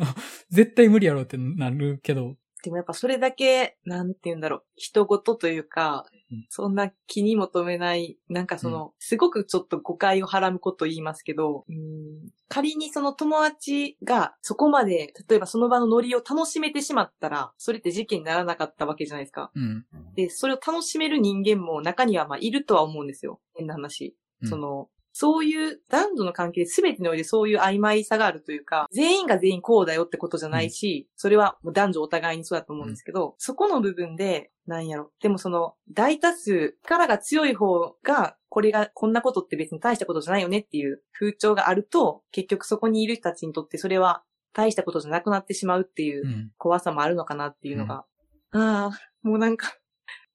[0.50, 6.06] 絶対無理やろうってなるけど、でもやっぱそれだけ、なんて言うんだろう、人事というか、
[6.50, 19.52] そんな気にも留めない、なんかその、うん、すごくちょっと誤解をはらむこと言いますけど、うん、仮にその友達がそこまで、例えばその場のノリを楽しめてしまったら、それって事件にならなかったわけじゃないですか。
[19.56, 23.40] うん、で、それを楽しめる人間も中にはまあいるとは思うんですよ。
[23.56, 24.16] 変な話。
[24.44, 24.90] その、
[25.20, 35.12] そういう男女の関係全てにおいてそういう曖昧さがあるというか、全員が全員こうだよってことじゃないし、それはもう男女お互いにそうだと思うんですけど、そこの部分で、なんやろ。
[35.20, 44.22] でもその、大多数、力が強い方が、これが、こんなことって別に大したことじゃないよねっていう風潮があると、結局そこにいる人たちにとってそれは
[44.54, 48.06] 大したことじゃなくなってしまうっていう怖さもあるのかなっていうのが。
[48.52, 48.92] うん、ああ、
[49.24, 49.76] もうなんか、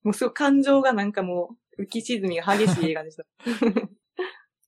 [0.02, 3.24] もうすごい感情がなんかもう浮き沈みが激しい映画でした。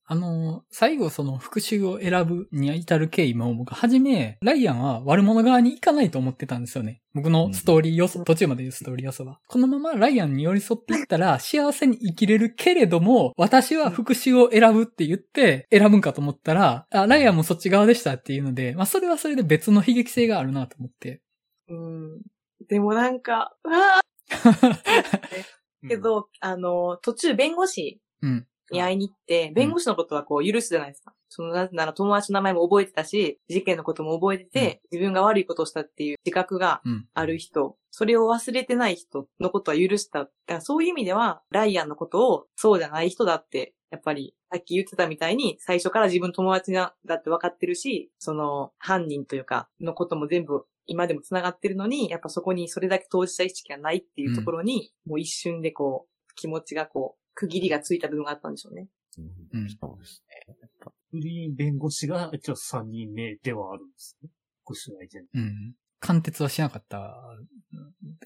[0.07, 7.01] あの、最後その復讐を選ぶに至る経緯も僕はじめ、ライアンは悪者側に行かないと思ってたんですよね。
[7.15, 9.39] 僕のストーリー要素、途中まで言うストーリー要素は。
[9.47, 21.21] このままライアンに寄り添っていったら幸せに生きれるけれども、私は復讐を選ぶって言って選ぶんかと思ったら、あ、ライアンもそっち側でしたっていうので、まあそれはそれで別の悲劇性があるなと思って。
[21.67, 22.21] うん。
[22.69, 24.01] でもなんか、わ
[25.89, 27.99] けど、あの、途中弁護士。
[28.21, 31.13] うんに会いに行って、弁護士のことはこう許すじゃないですか。
[31.29, 36.81] その、なぜなら友達の名前も覚えてたし、事件のことも覚えてて、自分が悪いことをしたっていう自覚が
[37.13, 40.19] ある人、それを忘れてない人のことは許した。
[40.19, 58.87] だからそういう意味では、ライアンのことをそうじゃない人だって、やっぱり、さっき言ってたみたいに、最初から自分友達だって分かってるし、その、犯人というか、のことも全部今でも繋がってるのに、やっぱそこにそれだけ当事者意識がないっていうところに、うん、もう一瞬でこう、気持ちがこう、区切りがついた部分があったんでしょうね。
[59.17, 59.21] う
[59.57, 59.69] ん。
[59.69, 60.55] そうですね。
[61.11, 64.29] フリー弁護士が一応3人目ではあるんですね。
[64.65, 65.27] 復讐相手に。
[65.33, 65.73] うん。
[65.99, 67.15] 貫徹はしなかった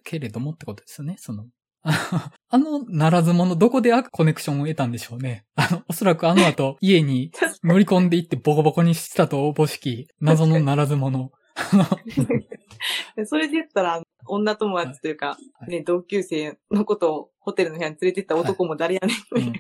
[0.03, 1.15] けれどもってことですよね。
[1.19, 1.45] その、
[1.83, 5.45] あの、ならず者、どこでコネクションを得たんでしょうね。
[5.55, 7.31] あの、おそらくあの後、家に
[7.63, 11.31] 乗り込んでいってボコボコにしたとおぼしき、謎のならず者。
[13.25, 14.01] それで言ったら、
[14.31, 19.53] 女友達というか、ね、同級生のことをホテルの部屋に連れてった男も誰やねん、うん、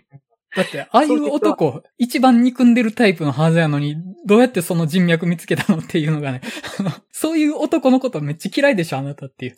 [0.55, 6.41] だって、ああいう男、一番憎んでるタイプのはずやのに、どうやってその人脈見つけたのっていうのがね、
[7.11, 9.55] そういう男のことめっちゃ嫌いでしょ、あなたっていう。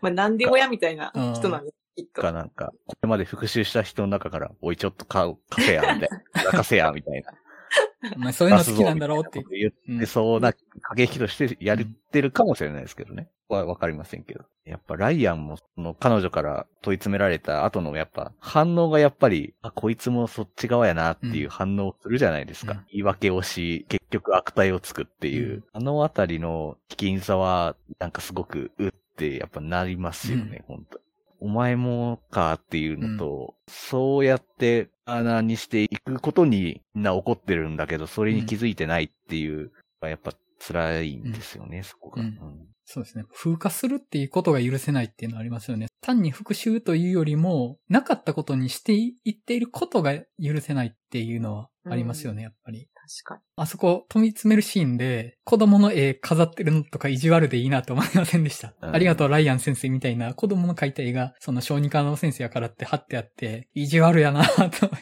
[0.00, 1.76] まあ、なんで親みたいな人なんです。
[1.96, 2.22] きっと。
[2.22, 6.08] かなんか、これまで復習した人の中から、おいちょっと買う、貸せや、みたいな。
[6.44, 7.32] 泣かせや、みたいな。
[8.16, 10.52] お前そういうの好きなんだろうって言ってそうな
[10.82, 11.78] 過激としてやっ
[12.10, 13.28] てるかもしれないですけどね。
[13.48, 14.44] はわかりませんけど。
[14.64, 22.72] やっぱライアンも、その彼女から問い詰められた後のやっぱ反応がやっぱり、あ、こいつもそっち側やなっていう反応をするじゃないですか。
[22.72, 25.56] うん、言い訳をし、結局悪態をつくっていう。
[25.56, 31.00] うん、あのあたりの危険さは、なんかすごく、うってやっぱなりますよね、うん、本当
[31.40, 42.38] お前もかっていうのと、うん、そうやって穴にしていくことにみんな怒ってるんだけど、それに気づいてないっていう、うん、やっぱ辛いんですよね、うん、そこが、うん。
[42.86, 43.24] そうですね。
[43.34, 45.86] 風化するっていうことが許せないっていうのはありますよね。
[46.00, 52.88] 単に復讐というよりも、なかったことにしていっていることが許せないっていうのはありますよね、やっぱり。
[53.04, 53.40] 確かに。
[53.56, 58.74] あそこ、飛び詰めるシーンで、子供の絵飾ってるのとか意地悪でいいなと思いませんでした。
[58.80, 64.90] うん、ありがとう、ライアン先生みたいな子供の描いた絵が、その小児科の先生やからって貼ってあって、意地悪やなと。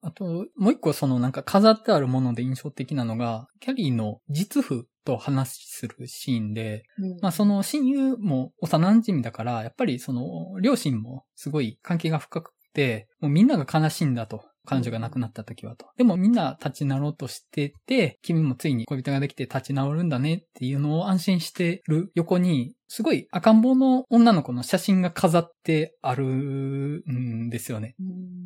[0.00, 14.44] あと、もう一個そのなんか飾ってあるもので印象的なのが、キャリーの実父と話するシーンで、うん、まあその親友も幼馴染だから、やっぱりその両親もすごい関係が深くて、もうみんなが悲しいんだと。
[14.68, 15.86] 彼女が亡くなった時はと。
[15.96, 27.94] でもみんな立ち直ろうとしてて、君もついに恋人ができて立ち直るんだねっていうのを安心してる横に、すごい赤ん坊の女の子の写真が飾ってあるんですよね。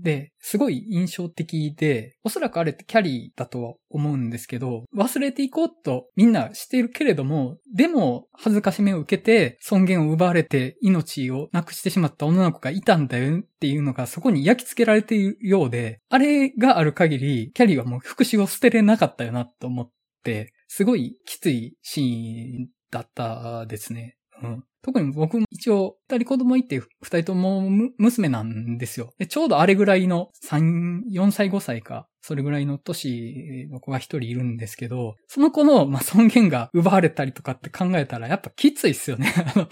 [0.02, 19.90] で、すごい印象的で、おそらくあれってキャリーだとは思うんですけど、忘れていこうとみんなしているけれども、でも恥ずかしめを受けて尊厳を奪われて命をなくしてしまった女の子がいたんだよっていうのがそこに焼き付けられているようで、あれがある限り、キャリーはもう復讐を捨てれなかったよなと思っ
[20.24, 24.16] て、すごいきついシーンだったですね。
[24.42, 24.64] うん。
[24.82, 29.12] 特に僕も一応、二人子供いて二人とも娘なんですよ。
[29.18, 39.32] で、ちょうどあれぐらいの三、四歳五歳か、それぐらいの年の子が一人いるんですけど、その子の、まあ、尊厳が奪われたりとかって考えたら、やっぱきついっすよね。
[39.54, 39.68] あの、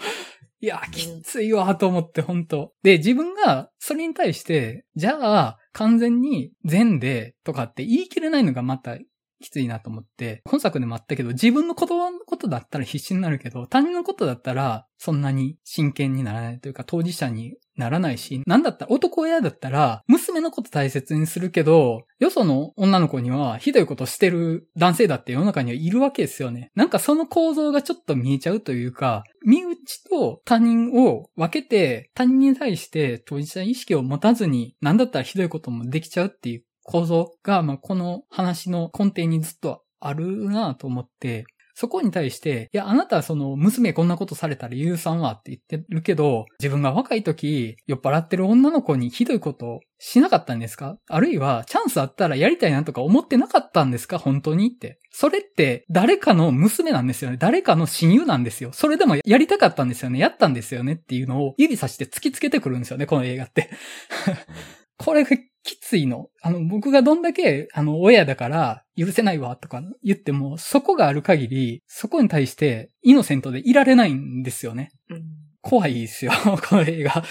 [0.61, 8.97] いや、きついわ、と思って、本当で、自分が、それに対して、じゃあ、完全に善で、とかって言い切れないのがまた
[9.41, 26.69] きついなと思って、本作でもあったけど、自分の言葉のことだったら必死になるけど、他人のことだったら、そんなに真剣にならないというか、当事者にならないし、なんだったら男親だったら、娘のこと大切にするけど、よその女の子にはひどいことしてる男性だって世の中にはいるわけですよね。
[26.75, 50.97] なんかその構造がちょっと見えちゃうというか、身内と他人を分けて、他人に対して当事者意識を持たずに、なんだったらひどいこともできちゃうっていう構造が、まあ、この話の根底にずっとあるなと思って、そこに対して、いや、あなたはその、娘こんなことされたら言うさんはって言ってるけど、自分が若い時、酔っ払ってる女の子にひどいことしなかったんですか？
[51.07, 54.19] あるいは、チャンスあったらやりたいなとか思ってなかったんですか？
[54.19, 54.99] 本当にって。
[55.11, 57.37] それって、誰かの娘なんですよね。
[57.39, 58.71] 誰かの親友なんですよ。
[58.73, 60.19] それでもやりたかったんですよね。
[60.19, 63.69] やったんですよねっていうのを指さして突きつけてくるんですよね、この映画って
[64.99, 65.25] これ
[65.63, 66.29] きついの。
[66.41, 74.91] あの、僕がどんだけ、あの、親だから許せないわとか言っても、そこがある限り、そこに対してイノセントでいられないんですよね。
[75.09, 75.23] うん、
[75.61, 76.31] 怖いですよ、
[76.67, 77.23] この映画。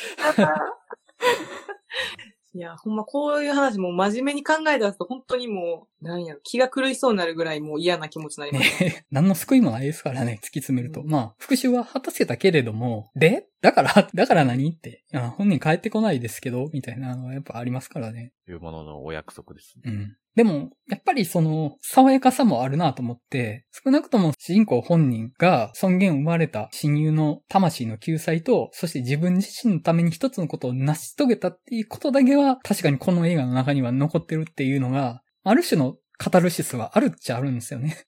[2.52, 8.82] いや、ほんまこういう話も真面目に考えたと本当にもう、なんやろ、気が狂いそうになるぐらいもう嫌な気持ちになります。
[8.82, 11.02] ね、 何の救いもないですからね、突き詰めると。
[11.02, 13.46] うん、まあ、復讐は果たせたけれども、で？
[13.60, 15.04] だから、 だから何って。
[15.36, 18.32] 本人帰ってこないですけど、みたいなのはやっぱありますからね。
[18.48, 19.82] いうもののお約束です、ね。
[19.86, 20.16] うん。
[20.36, 38.04] でも、やっぱりその、爽やかさもあるなと思って、少なくとも主人公本人が尊厳を生まれた親友の魂の救済と、そして自分自身のために一つのことを成し遂げたっていうことだけは、確かにこの映画の中には残ってるっていうのが、ある種のカタルシスはあるっちゃあるんですよね。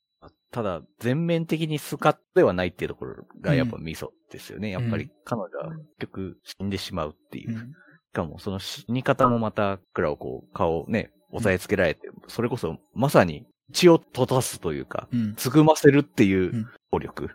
[0.51, 4.73] ただ、全面的にスカッではないっていうところがやっぱミソですよね。
[4.73, 7.49] うん、やっぱり彼女は結局死んでしまうっていう。
[7.49, 7.65] うん、し
[8.13, 17.29] かもその死に方もまた、クラをこう、顔をね、押さえつけられて、それこそまさに血を閉ざすというか、うん、つぐませるっていう暴力、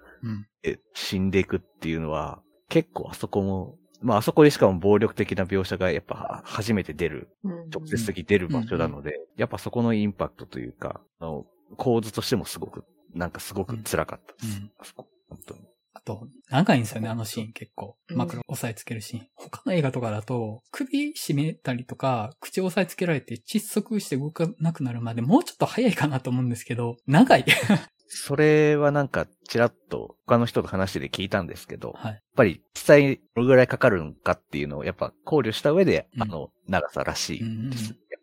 [0.62, 7.28] で死んでいくっていうのは、結構あそこも、まああそこでしかも暴力的な描写がやっぱ初めて出る、
[7.72, 11.44] 直接的に出る場所なので、やっぱそこのインパクトというか、あの
[11.76, 12.84] 構図としてもすごく、
[13.14, 14.62] なんかすごく辛かったです。
[14.78, 15.60] あそこ、本当に。
[15.98, 17.96] あと、長いんですよね、あのシーン結構。
[18.14, 19.26] マクロ押さえつけるシーン。
[19.34, 27.44] 他の映画とかだと、首絞めたりとか、口押さえつけられて窒息して動かなくなるまでもうちょっと早いかなと思うんですけど、長い。
[28.06, 37.44] それはなんか、ちらっと他の人と話で聞いたんですけど、はい、やっぱり実際どれぐらいかかるのかっていうのをやっぱ考慮した上で、うん、あの、長さらしいです。
[37.44, 37.76] うんうん、やっ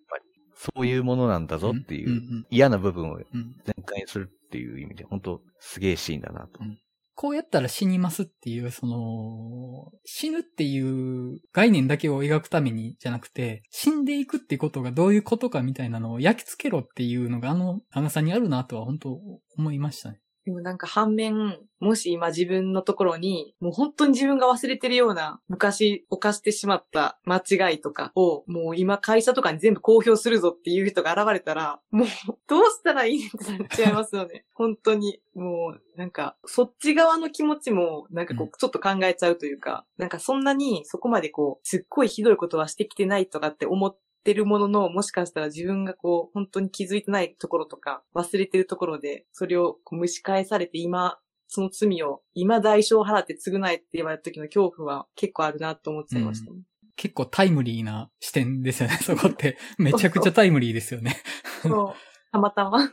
[0.10, 0.24] ぱり。
[0.56, 6.62] そういうものなんだぞっていう嫌な部分を全開にするっていう意味で、本当すげえシーンだなと。
[6.62, 6.80] うん
[7.16, 19.18] こうやったら死にますっていう、その、死ぬっていう概念だけを描くためにじゃなくて、死んでいくってことがどういうことかみたいなのを焼き付けろっていうのがあの長さにあるなとは本当
[19.58, 20.20] 思いましたね。
[20.46, 32.08] でもなんか反面、もし今自分のところに、もう本当に自分が忘れてるような昔犯してしまった間違いとかを、もう今会社とかに全部公表するぞっていう人が現れたら、もう
[32.48, 34.46] どうしたらいいってなっちゃいますよね。
[34.54, 35.20] 本当に。
[35.34, 56.64] もうなんかそっち側の気持ちもなんかこうちょっと考えちゃうというか、うん、なんかそんなにそこまでこう、すっごいひどいことはしてきてないとかって思っってるものの、もしかしたら自分がこう、本当に気づいてないところとか、忘れてるところで、それをこう蒸し返されて今、その罪を今代償を払って償えって言われた時の恐怖は結構あるなと思っちゃいました、ねうん、
[56.96, 59.58] 結構タイムリーな視点ですよね、 そこって。
[59.78, 61.18] めちゃくちゃタイムリーですよね。
[61.62, 61.94] そう。
[62.32, 62.92] たまたま。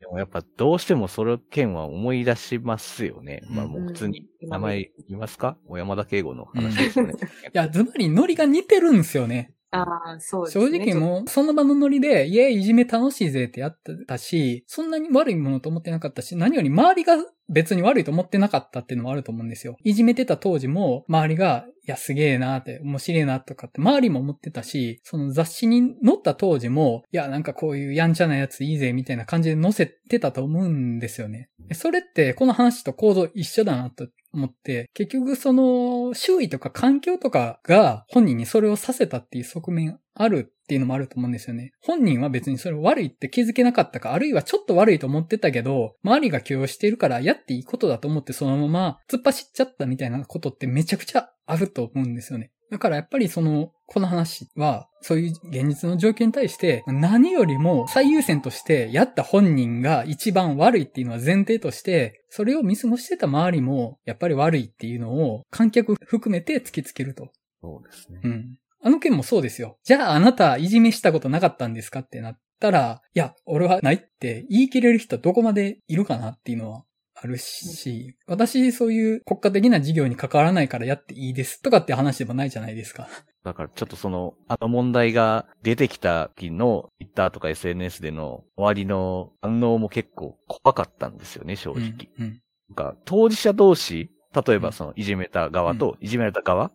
[0.00, 3.42] でもやっぱどうしてもその件は思い出しますよね。
[3.50, 7.12] まあもう普通に名前言いますか、小山田圭吾の話ですね。
[7.46, 9.55] いや、ずばりノリが似てるんですよね。
[9.70, 10.78] ああ、そうですね。
[10.78, 17.16] 正直もう、その場のノリで、イエーイ、いじめ楽しいぜってやってたし、そんなに悪いものと思ってなかったし、何より周りが
[17.48, 19.76] 別に悪いと思ってなかったっていうのもあると思うんですよ。
[19.82, 31.48] いじめてた当時も、周りが、いや、すげえなーって、面白いなとかって周りも思ってたし、その雑誌に載った当時も、いや、なんかこういうやんちゃなやついいぜみたいな感じで載せてたと思うんですよね。
[31.72, 41.72] それって、この話と構造一緒だなと思って、結局その、周囲とか環境とかが本人にそれをさせたっていう側面あるっていうのもあると思うんですよね。
[41.80, 52.50] 本人は別にそれ悪いって気づけなかったか、あるいはちょっと悪いと思ってたけど、周りが許容しているからやっていいことだと思ってそのまま突っ走っちゃったみたいなことってめちゃくちゃあると思うんですよね。
[52.70, 67.30] だからやっぱりその、この話は、そういう現実の状況に対して、何よりも最優先としてやった本人が一番悪いっていうのは前提として、それを見過ごしてた周りも、やっぱり悪いっていうのを観客含めて突きつけると。
[67.62, 68.20] そうですね。
[68.22, 68.58] うん。
[68.82, 69.78] あの件もそうですよ。
[69.84, 76.84] じゃああなたいじめしたことなかったんですかってなっったら、いや、俺はないって言い切れる人はどこまでいるかなっていうのは
[77.26, 83.08] あるし、私そういう国家的な事業に関わらないからやっていいですとかって話でもないじゃないですか。
[83.44, 91.80] だからちょっとその、あの問題が出てきた時の Twitter とか SNS での周りの反応も結構怖かったんですよね、正直。
[92.18, 94.10] うん、うん、なんか当事者同士、
[94.46, 96.70] 例えばそのいじめた側といじめられた側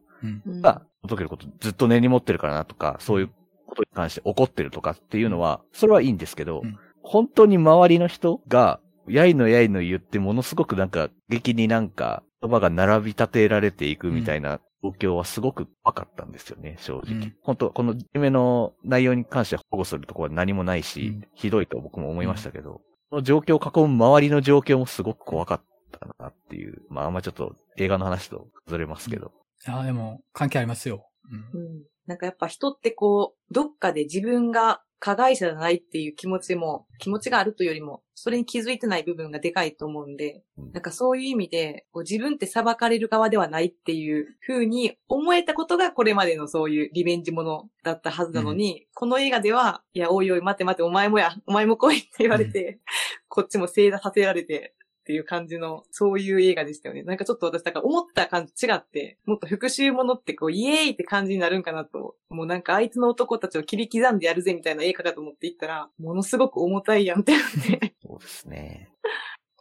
[0.61, 3.27] が解けることずっと根に持ってるからなとか、そういう
[3.67, 6.63] ことに関して怒ってるとかっていうのは、それはいいんですけど、
[7.03, 8.79] 本当に周りの人が
[9.13, 17.13] やいのやいの言ってものすごくなんか、劇になんか、言葉が並び立てられていくみたいな状況はすごく分かったんですよね、正直。
[17.13, 22.81] うん、本当この夢の内容に関して保護するところは何もないし、うん、ひどいと僕も思いましたけど、
[23.11, 29.31] この状況を囲む周りの状況もすごく怖かったなっていう、まああんまちょっと映画の話とずれますけど。
[29.67, 31.05] いや、でも関係ありますよ。
[31.53, 31.83] うん。
[32.07, 40.43] なんかやっぱ人ってこう、どっかで自分が加害者じゃないっていう気持ちも、気持ちがあるというよりも、それに気づいてない部分がでかいと思うんで、
[40.73, 52.79] なんかそういう意味で、こう自分って裁かれる側ではないっていう風に思えたことがこれまでのそういうリベンジものだったはずなのに、うん、この映画では、いや、おいおい待て待て、お前もや、お前も来いって言われて、うん、
[53.27, 57.01] こっちも正座させられて、っていう感じの、そういう映画でしたよね。
[57.01, 67.41] なんかちょっと私、だから思った感じ違って、もっと復讐ものってこう、イエーイって感じになるんかなと、もうなんかあいつの男たちを切り刻んでやるぜみたいな映画かと思って行ったら、ものすごく重たいやんってなっ
[67.79, 67.95] て。
[68.05, 68.89] そうですね。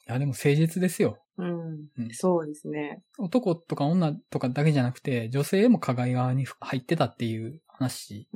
[0.07, 1.19] いや、でも誠実ですよ。
[1.39, 1.89] うん。
[1.97, 3.03] うん、そうですね。
[3.19, 8.29] 男とか女とかだけじゃなくて、女性も加害側に入ってたっていう話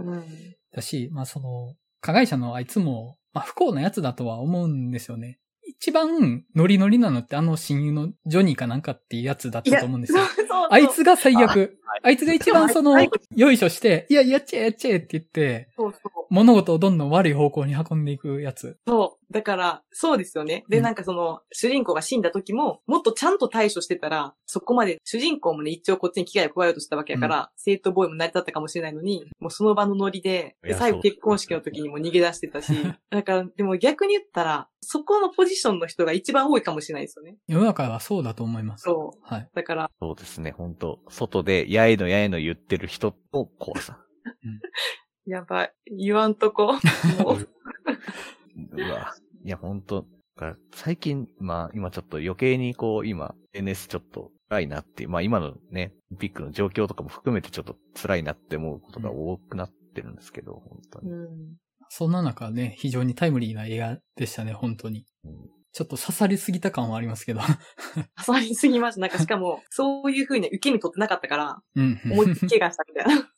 [0.73, 5.39] だし、うん、まあその、加害者のあいつも、まあ不幸なやつだとは思うんですよね。
[5.67, 10.21] 一番ノリノリなのってあの親友のジョニーかなんかっていうやつだったと思うんですよ。
[10.71, 11.79] あいつが最悪。
[12.03, 13.01] あいつが一番その、
[13.37, 18.79] よいしょして、いや、やっちゃえやっちゃえって言って、そうそう物事をどんどん悪い方向に運んでいくやつ。
[18.87, 19.24] そう。
[19.35, 20.65] だから、そうですよね。
[20.69, 32.73] で、なんかその、主人公が死んだ時も、もっとちゃんと対処してたら、そこまで、主人公もね、一応こっちに危害を加えようとしたわけやから、うん、生徒ボーイも成り立ったかもしれないのに、もうその場のノリで、で最後結婚式の時にも逃げ出してたし、
[33.11, 37.37] だから、でも逆に言ったら、そこのポジションの人が一番多いかもしれないですよね。
[37.49, 38.83] 世の中はそうだと思います。
[38.83, 39.19] そう。
[39.21, 39.51] はい。
[39.53, 39.91] だから。
[40.01, 43.99] そうですね、本当外で、やえのやえの言ってる人の怖さ。
[44.25, 44.61] うん
[45.27, 45.73] やばい。
[45.87, 46.75] 言わんとこ。
[48.73, 49.15] うわ。
[49.45, 50.07] いや、ほんと。
[50.75, 61.13] 最近、まあ、今ちょっと余計にこう、今、NS ちょっと辛いなっていう、まあ今のね、ピックの状況とかも含めてちょっと辛いなって思うことが多くなってるんですけど、うん、本当に。
[61.13, 61.29] うん、
[61.89, 65.05] そんな中ね、非常にタイムリーな映画でしたね、本当に。
[65.25, 65.33] うん、
[65.73, 67.41] ちょっと刺さりすぎた感はありますけど。
[68.17, 69.03] 刺さりすぎました。
[69.03, 73.31] なんかしかも、そういう風に受け身取ってなかったから、うん、思いっきり怪我したみたいな。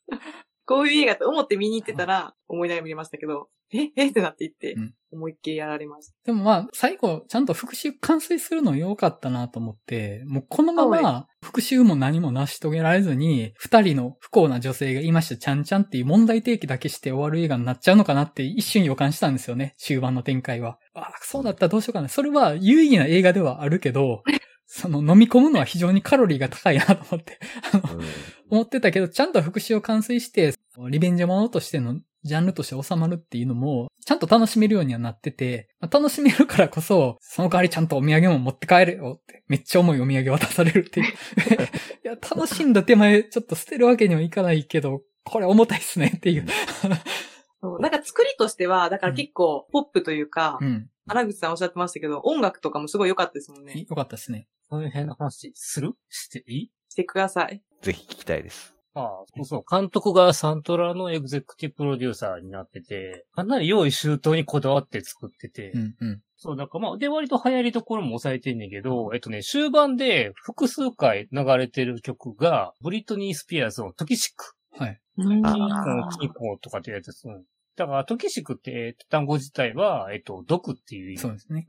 [0.67, 4.77] こういう映画と思って見に行ってたら、思い悩みましたけど、ええってなっていって、
[5.11, 6.15] 思いっきりやられました。
[6.25, 20.79] でもまあ、最後、ちゃんと復讐完遂するの良かったなと思って、もうこのまま、復讐も何も成し遂げられずに、二人の不幸な女性がいました、ちゃんちゃんっていう問題提起だけして終わる映画になっちゃうのかなって一瞬予感したんですよね、終盤の展開は。
[20.95, 22.09] あ、そうだったらどうしようかな。
[22.09, 24.23] それは有意義な映画ではあるけど、
[24.67, 27.39] その飲み込むのは非常にカロリーが高いなと思って、
[28.51, 30.55] 思ってたけど、ちゃんと復讐を完遂して、
[30.91, 41.07] リベンジものとしてのジャンルとして収まるっていうのも、ちゃんと楽しめるようにはなってて、楽しめるからこそ、その代わりちゃんとお土産も持って帰れよって、めっちゃ重いお土産渡されるっていう。
[41.13, 41.13] い
[42.05, 46.47] や、楽しんだ手前、ちょっと捨てるわけにはいかないけど、これ重たいっすねっていう。
[47.81, 53.87] なんか作りとしては、だから結構ポップというか、うん、荒口さんおっしゃってましたけど、音楽とかもすごい良かったですもんね。
[53.89, 54.47] 良かったですね。
[54.71, 55.95] そういう辺の話する？
[56.09, 56.71] していい？
[56.89, 57.63] してください。
[57.83, 58.77] ぜひ聞きたいです。
[58.95, 59.65] ああ、そうそう。
[59.71, 74.55] 監督がサントラのエグゼクティブプロデューサーになってて、かなり用意周到にこだわって作ってて、うんうん、そう、なんかまあ、で、割と流行りところも抑えてんねんけど、えっとね、終盤で複数回流れてる曲が、ブリトニー・スピアーズのトキシック。
[74.79, 75.01] はい。
[75.17, 77.27] キーコン、キーコンとかってやつです。
[77.77, 81.19] だから、トキシクって、えー、単語自体は、えっ、ー、と、毒っていう意味。
[81.19, 81.67] そうですね。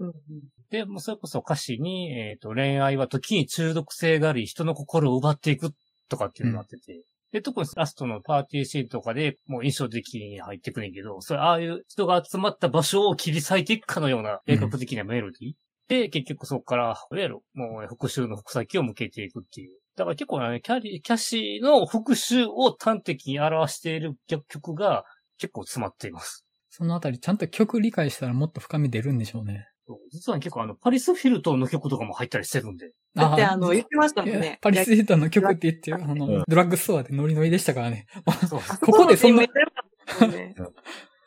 [0.72, 5.72] で、もうそれこそ歌詞に、えっ、ー、と、恋愛は時に中毒性があり、人の心を奪っていく
[6.10, 6.94] とかっていうのがあってて。
[6.94, 7.02] うん、
[7.34, 15.46] で、特にラストのパーティーシーンとかでもう印象的に入ってくるんけど、それ、ああいう人が集まった場所を切り裂いていくかのような、計画的なメロディー。
[15.50, 15.56] うん、
[15.90, 19.78] で、結局そこから、いわゆる、もう復讐の矛先を向けていくっていう。
[19.98, 25.04] だから結構ね、キャリ、キャシーの復讐を端的に表している曲が
[25.38, 26.46] 結構詰まっています。
[26.70, 29.68] そのあたりちゃんと曲理解したらもっと深み出るんでしょうね。
[30.12, 32.92] 実は結構あの、パリス・フィルトンの曲とかも入ったりしてるんで。
[33.16, 34.60] だってあの、言ってましたもんね。
[34.62, 38.06] パリス・フィルトンの曲って言って、あの、ドラッグストアでノリノリでしたからね。
[38.82, 39.44] ここでそんな、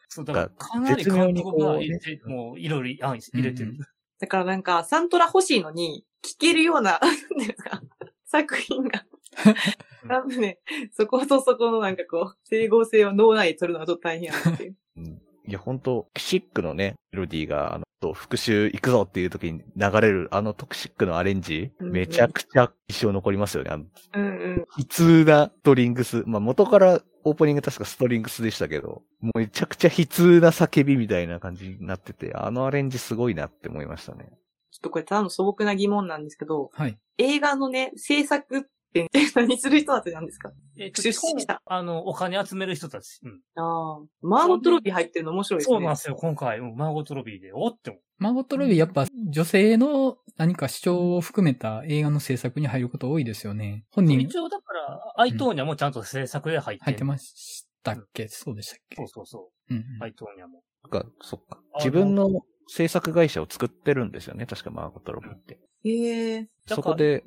[0.08, 3.78] そう、 だからかなり監督が入れて、もういろいろ案入れてる。
[4.18, 7.00] だからなんか、サントラ欲しいのに、聴けるような、
[8.26, 9.04] 作品が
[10.08, 10.58] 多分ね、
[10.92, 14.72] そことそこのなんかこう、整合性を脳内で取るのがちょっと大変なんですよ。
[14.96, 23.70] う んいや、本当シックのね、メロディーが、あの、と復習行くぞっていう時に流れる、あのトクシックのアレンジ、うんうん、めちゃくちゃ一生残りますよね。
[23.70, 23.84] あの、
[24.14, 24.28] うんう
[24.60, 24.66] ん。
[24.68, 26.24] 普通なストリングス。
[26.26, 34.30] まあ、元からオープニング確かストリングスでしたけど、もうめちゃくちゃ悲痛な叫びみたいな感じになってて、あのアレンジすごいなって思いましたね。
[34.70, 36.96] ちょっとこれただの素朴な疑問なんですけど、はい。
[37.18, 38.66] 映画のね、制作
[38.98, 40.50] っって何する人たちなんですか？
[40.78, 41.62] えっと、出資した。
[41.64, 43.20] あの、お金集める人たち。
[43.22, 43.40] うん。
[43.62, 44.06] ああ。
[44.22, 45.74] マーゴットロビー入ってるの面白いですね。
[45.74, 46.60] そうなんですよ、今回。
[46.60, 47.98] マーゴットロビーで、おっても。
[48.18, 53.84] マーゴットロビーやっぱ女性の何か主張を含めた映画の制作に入ること多いですよね。
[53.92, 54.20] 本人。
[54.20, 58.96] 一応だから、アイトーニャもちゃんと制作で入って、入ってましたっけ、うん、そうでしたっけ？
[58.96, 59.74] そうそうそう。
[59.74, 60.62] うん、うん、アイトーニャも。
[60.90, 61.60] か、そっか。
[61.78, 62.28] 自分の
[62.66, 65.58] 制作会社を作ってるんですよね、確かマーゴットロビーって。
[65.84, 66.48] へえ。
[66.66, 67.24] そこで。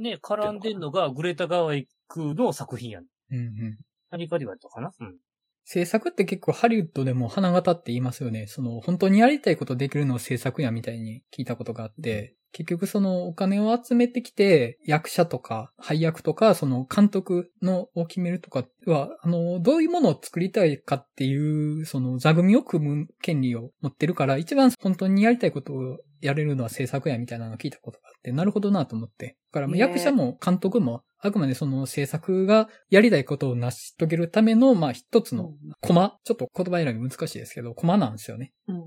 [0.00, 3.04] ね、絡んでんのがグレータ・ガワイクの作品やん。
[3.30, 3.78] うんうん。
[4.10, 4.92] 何かで言われたかな？
[5.00, 5.16] うん。
[5.64, 8.46] 制作って結構ハリウッドでも花形って言いますよね。
[8.46, 29.36] その本当にやりたいことできるのを制作やみたいに聞いたことがあって、結局そのお金を集めてきて、役者とか配役とか、その監督のを決めるとかは、あの、どういうものを作りたいかっていう、その座組を組む権利を持ってるから、一番本当にやりたいことをやれるのは制作やみたいなのを聞いたことがあって、なるほどなと思って。
[29.52, 35.52] だから役者も監督もあくまでその制作がやりたいことを成し遂げるための、まあ一つの
[35.82, 38.54] コマ、ちょっと言葉選び難しいですけど、コマなんですよね。
[38.66, 38.82] うんうん。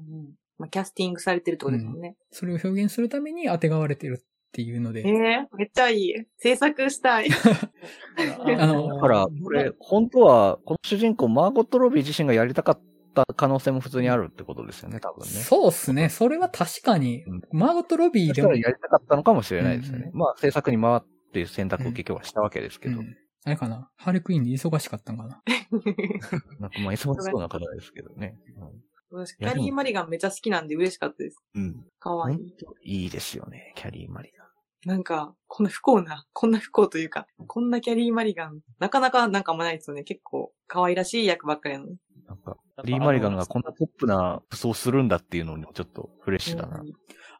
[0.59, 5.03] まあキャスティングされてるってことですもんね、うん、それを表現するために当てがわれてるっていうので。
[5.05, 6.13] ええー、めっちゃいい。
[6.37, 7.29] 制作したい。
[8.57, 12.81] あの、だから、これ、本当は、この主人公、マーゴット・ロビー自身がやりたかっ
[13.13, 15.25] た可能性も普通にあるってことですよね、多分ね。
[15.27, 16.09] そうっすね。
[16.09, 18.55] それは確かに、うん、マーゴット・ロビーでも。
[18.55, 20.09] やりたかったのかもしれないですよね。
[20.11, 22.99] うん、まあ、制作に回っっていう選択を結局はしたわけですけど。
[22.99, 23.89] うん、あれかな？
[23.95, 25.41] ハーレクイーンで忙しかったんかな？
[26.59, 28.35] なんかまあ忙しそうな方ですけどね。
[29.11, 31.37] 私、キャリー・マリガンめっちゃ好きなんで嬉しかったです。
[31.55, 31.85] うん。
[31.99, 32.55] かわいい。
[32.83, 34.47] いいですよね、キャリー・マリガン。
[34.85, 40.03] なんか、こんな不幸な、こんな不幸というか、こんなキャリー・マリガン、なかなかなんかあんまないですよね。
[40.03, 41.97] 結構、可愛らしい役ばっかりなのに。
[42.27, 46.79] なんか、リー・マリガンがこんなポップな服装するんだっていうのにちょっとフレッシュだな。
[46.79, 46.91] うん、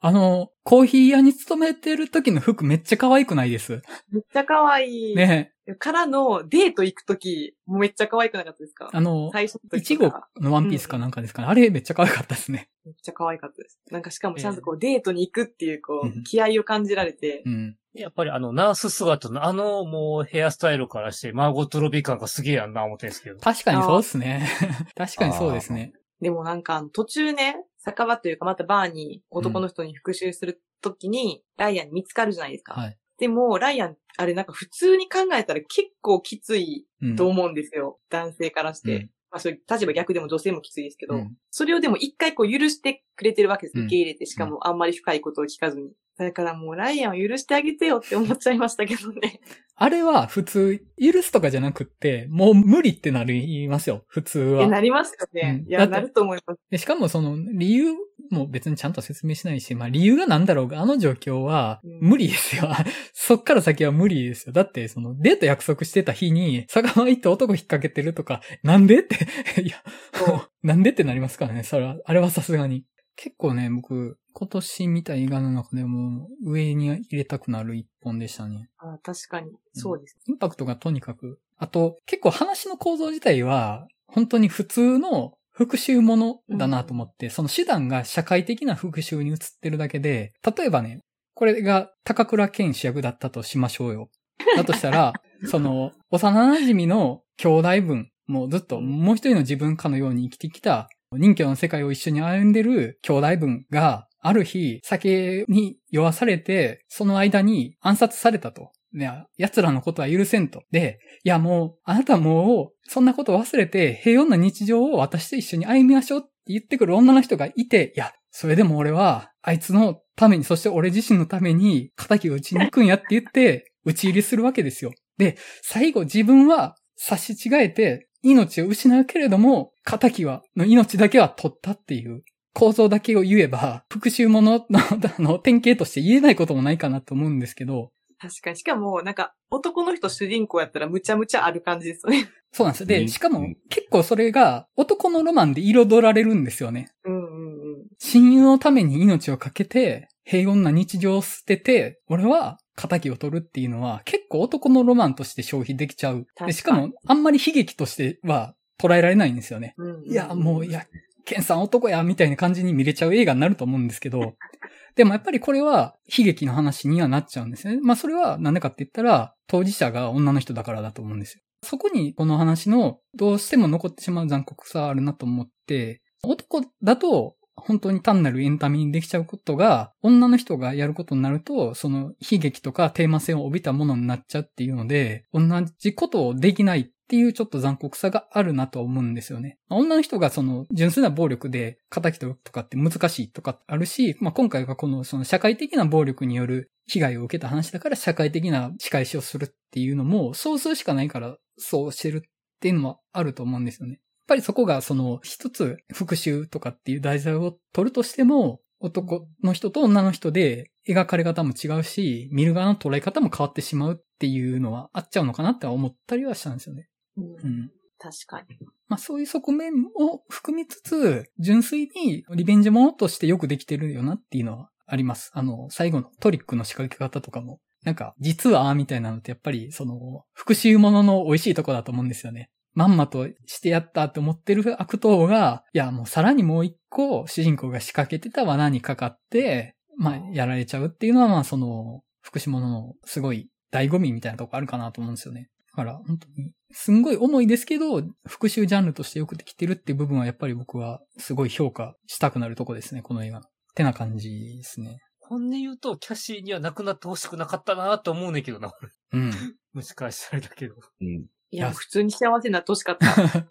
[0.01, 3.81] あの、コーヒー屋に勤めてる時の服めっちゃ可愛くないです
[4.11, 5.15] めっちゃ可愛い。
[5.15, 8.89] ねからのデート行く時、めっちゃ可愛くなかったですか？
[8.91, 10.11] あの、最初のいちご
[10.41, 11.43] のワンピースかなんかですか？
[11.43, 12.71] ね、うん、あれめっちゃ可愛かったですね。
[12.85, 13.79] めっちゃ可愛かったです。
[13.91, 17.77] なんかしかもちゃんとこう、デートに行くっていうこう、気合を感じられて、うん。
[17.93, 23.39] やっぱりあの、ナース姿のあのもうヘアスタイルからして、マーゴットロビー感がすげえやんな思ってんですけど。
[23.39, 24.47] 確かにそうっすね。
[24.95, 25.93] 確かにそうですね。
[26.21, 32.73] でもなんか途中ね、酒場というかまたバーに男の人に復讐するときに、ライアンに見つかるじゃないですか。
[32.73, 32.97] はい。
[33.17, 36.85] でも、ライアン、あれなんか普通に考えたら結構きつい
[37.17, 37.99] と思うんですよ。
[38.11, 38.95] うん、男性からして。
[38.95, 43.79] うん、まあそういう立場逆でも女性もきついですけど、うん、それをでも一回こう許してくれてるわけです。
[43.79, 45.91] 受け入れて、しかもあんまり深いことを聞かずに。
[46.23, 49.39] だからもうライアンを許してあげてよって思っちゃいましたけどね。
[49.81, 54.67] あれは普通、許すとかじゃなくって、もう無理ってなりますよ、普通は。
[54.67, 55.63] なりますよね。
[55.65, 56.77] うん、いや、なると思います。
[56.77, 57.93] しかもその理由
[58.29, 62.63] も別にちゃんと説明しないし、まあ理由が何だろうが、あの状況は無理ですよ。
[62.65, 62.75] うん、
[63.13, 64.51] そっから先は無理ですよ。
[64.51, 69.15] だってそのデート約束してた日に、坂間行って男引っ掛けてるとか、なんでって、
[69.63, 69.77] いや、
[70.61, 72.83] なんでってなりますからね、それは、あれはさすがに。
[73.15, 78.69] 結構ね、僕、今年見た映画の中でも上に入れたくなる一本でしたね。
[78.77, 79.51] あ確かに。
[79.73, 81.39] そうです、インパクトがとにかく。
[81.57, 91.01] あと、結構話の構造自体は、本当に普通の復讐ものだなと思って、うん、その手段が社会的な復讐に移ってるだけで、例えばね、
[91.33, 94.09] これが高倉健主役だったとしましょうよ。
[94.55, 95.13] だとしたら、
[95.47, 108.71] その、幼馴染の兄弟分、もうずっともう一人の自分かのように生きてきた人魚の世界を一緒に歩んでる兄弟分が、ある日、酒に酔わされて、その間に暗殺されたと。
[108.91, 110.63] ね、奴らのことは許せんと。
[110.71, 124.91] で、いやもう、あなたもう、そんなこと忘れて、平穏な日常を私と一緒に歩みましょうって言ってくる女の人がいて、いや、それでも俺は、あいつのために、そして俺自身のために、仇を打ちに行くんやって言って、打ち入りするわけですよ。
[125.17, 132.23] で、最後自分は差し違えて、命を失うけれども、仇は、の命だけは取ったっていう
[132.53, 134.79] 構造だけを言えば、復讐ものの
[135.17, 137.91] あの典型として言えないこともないかなと思うんですけど。
[138.19, 138.57] 確かに。
[138.57, 142.29] しかも、なんか、男の人主人公やったらむちゃむちゃある感じですよね。
[142.51, 142.87] そうなんですよ。
[142.87, 146.91] で、しかも、結構それが男のロマンで彩られるんですよね。
[147.05, 147.85] うんうんうん。
[147.97, 156.27] 親友のために命を懸けて、平穏な日常を捨てて、俺は仇を取るっていうのは結構男のロマンとして消費できちゃう。
[156.45, 159.73] でしかも、あんまり悲劇としては捉えられないんですよね。
[159.77, 160.85] うんうん、いや、もう、いや、
[161.29, 164.35] ケンさん男や、みたいな感じに見れちゃう映画になると思うんですけど、
[164.95, 167.79] でもやっぱりこれは悲劇の話にはなっちゃうんですよね。
[167.81, 171.41] まあそれはなんでかって言ったら、当事者が女の人だからだと思うんですよ。
[171.63, 185.41] そこにこの話のどうしても残ってしまう残酷さあるなと思って、男だと本当に単なるエンタメにできちゃうことが、女の人がやることになると、その悲劇とかテーマ性を帯びたものになっちゃうっていうので、同
[185.77, 189.57] じことをできないっっていうちょっと残酷さがあるなと思うんですよね。
[189.71, 202.29] 女の人がその純粋な暴力で仇とかって難しいとかあるし、まあ、今回はこのその社会的な暴力による被害を受けた話だから社会的な仕返しをするっていうのも、そうするしかないからそうしてるっ
[202.59, 203.93] ていうのもあると思うんですよね。
[203.93, 216.88] やっぱりそこがその一つ復讐とかっていう題材を取るとしても、男の人と女の人で描かれ方も違うし、見る側の捉え方も変わってしまうっていうのはあっちゃうのかなって思ったりはしたんですよね。
[217.17, 217.23] うん。
[217.23, 218.57] うん、確かに。
[218.87, 225.31] まあそういう側面を含みつつ、純粋にリベンジものとしてよくできてるよなっていうのはあります。
[225.33, 232.49] あの、最後のトリックの仕掛け方とかも、なんか、実は、みたいなのってやっぱり、その、復讐ものの美味しいとこだと思うんですよね。
[232.73, 245.49] まんまとしてやったって思ってる悪党が、いや、もうさらにもう一個主人公が仕掛けてた罠にかかって、まあ、やられちゃうっていうのは、まあ、その、福祉物のすごい醍醐味みたいなとこあるかなと思うんですよね。
[245.71, 253.41] だから、本当に、すんごい重いですけど、復讐ジャンルとしてよくできてるっていう部分はやっぱり僕はすごい評価したくなるとこですね、この映画っ
[253.75, 254.99] てな感じですね。
[255.19, 258.73] 本音言うと、キャシーにはなくなってほしくなかったなと思うねんけどな。
[259.13, 259.31] うん。
[259.75, 260.75] 蒸し返されたけど。
[261.01, 261.27] うん。
[261.51, 263.47] いや、普通に幸せになってほしかった。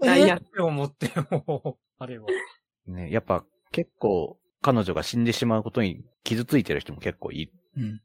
[0.00, 2.26] ダイヤって思って、もう、あれは。
[2.86, 7.52] ね、やっぱ結構彼女が死んでしまうことに傷ついてる人も結構いる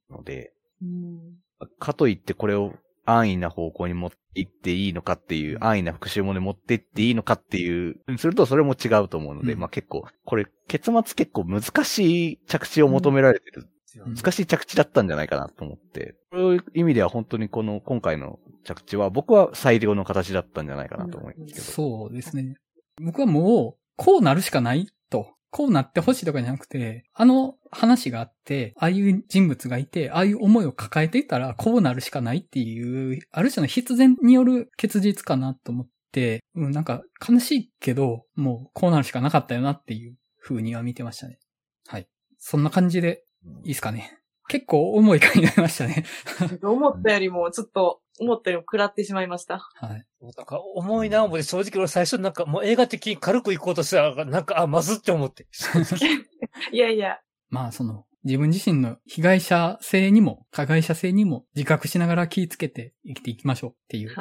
[0.10, 1.38] ので、うん、
[1.80, 2.74] かといってこれを
[3.06, 13.70] 安易な方向に持っていっていいのかっていう、安易な復讐もで持っていっていいのかっていう、するとそれも違うと思うので、うん、まあ結構、これ結末結構難しい着地を求められてる
[14.04, 21.66] 難しい着地だったんじゃないかなと思って、そういう意味では本当にこの今回の着地は僕は最良の形だったんじゃないかなと思いますけど。
[21.66, 22.58] そうですね。
[23.02, 25.36] 僕はもう、こうなるしかないと。
[25.56, 41.40] こうなってほしいとかじゃなくて、あの話があって、ああいう人物がいて、ああいう思いを抱えていたら、こうなるしかないっていう、ある種の必然による結実かなと思って、うん、なんか悲しいけど、もうこうなるしかなかったよなっていう風には見てましたね。
[41.88, 42.08] はい。
[42.38, 43.24] そんな感じで
[43.64, 44.20] いいですかね。
[44.50, 46.04] 結構重い回になりましたね。
[46.64, 49.70] 思ったよりも、ちょっと、思ったよりも食らってしまいました。
[49.76, 50.06] はい。
[50.22, 55.48] なんか、重いな、思って、正直俺最初なんか、もう映画的に軽く行こうとしたら、なんか、あ、まずって思って。
[56.72, 57.20] いやいや。
[57.50, 64.14] まあ、その、自分自身の被害者性にも、加害者性にも自覚しながら気をつけて生きていきましょうっていう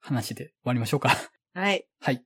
[0.00, 1.10] 話で終わりましょうか。
[1.54, 1.86] はい。
[2.00, 2.24] はい。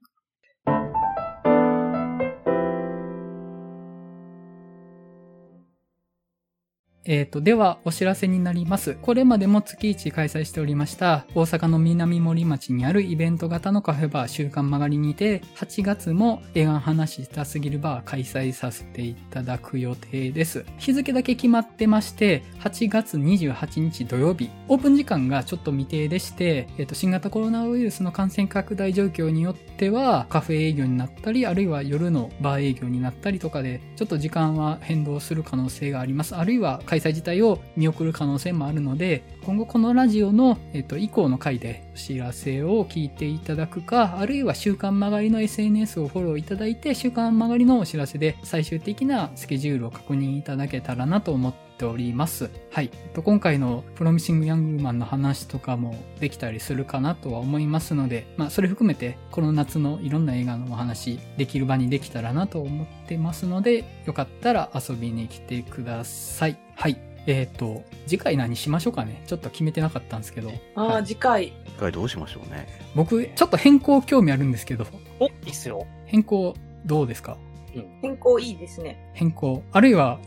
[7.07, 8.97] えっ、ー、と、では、お知らせになります。
[9.03, 20.65] これまでも月1開催しておりました、大阪の南森町にあるイベント型のカフェバー週刊曲がりにて、8月も映画話したすぎるバー開催させていただく予定です。
[20.79, 36.35] 日付だけ決まってまして、8月28日土曜日、オープン時間がちょっと未定でして、えっ、ー、と、新型コロナウイルスの感染拡大状況によっては、カフェ営業になったり、あるいは夜のバー営業になったりとかで、ちょっと時間は変動する可能性があります。
[36.35, 52.49] あるいは開催自体を見送る可能性もあるので、今後このラジオの、えっと、以降の回でお知らせを聞いていただくか、あるいは週刊曲がりの SNS をフォローいただいて、週刊曲がりのお知らせで最終的なスケジュールを確認いただけたらなと思っております。
[52.71, 52.91] はい。
[53.21, 66.64] 今回のプロミシングヤングマンの話とかもできたりするかなとは思いますので、まあそれ含めてこの夏のいろんな映画のお話できる場にできたらなと思ってますので、よかったら遊びに来てください。
[66.77, 66.97] はい。
[67.27, 69.23] えっ、ー、と、次回何しましょうかね。
[69.27, 70.51] ちょっと決めてなかったんですけど。
[70.75, 71.53] ああ、はい、次回。
[71.67, 72.69] 次回どうしましょうね。
[72.95, 74.87] 僕、ちょっと変更興味あるんですけど。
[75.21, 75.87] お、いいっすよ。
[76.07, 76.55] 変更、
[76.85, 77.39] どうですか？
[77.75, 79.11] うん、変更いいですね。
[79.15, 79.63] 変更。
[79.73, 80.21] あるいは、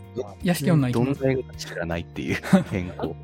[0.43, 1.21] 屋敷女行きます。
[1.21, 2.37] どんな知らないっていう
[2.71, 3.15] 変更。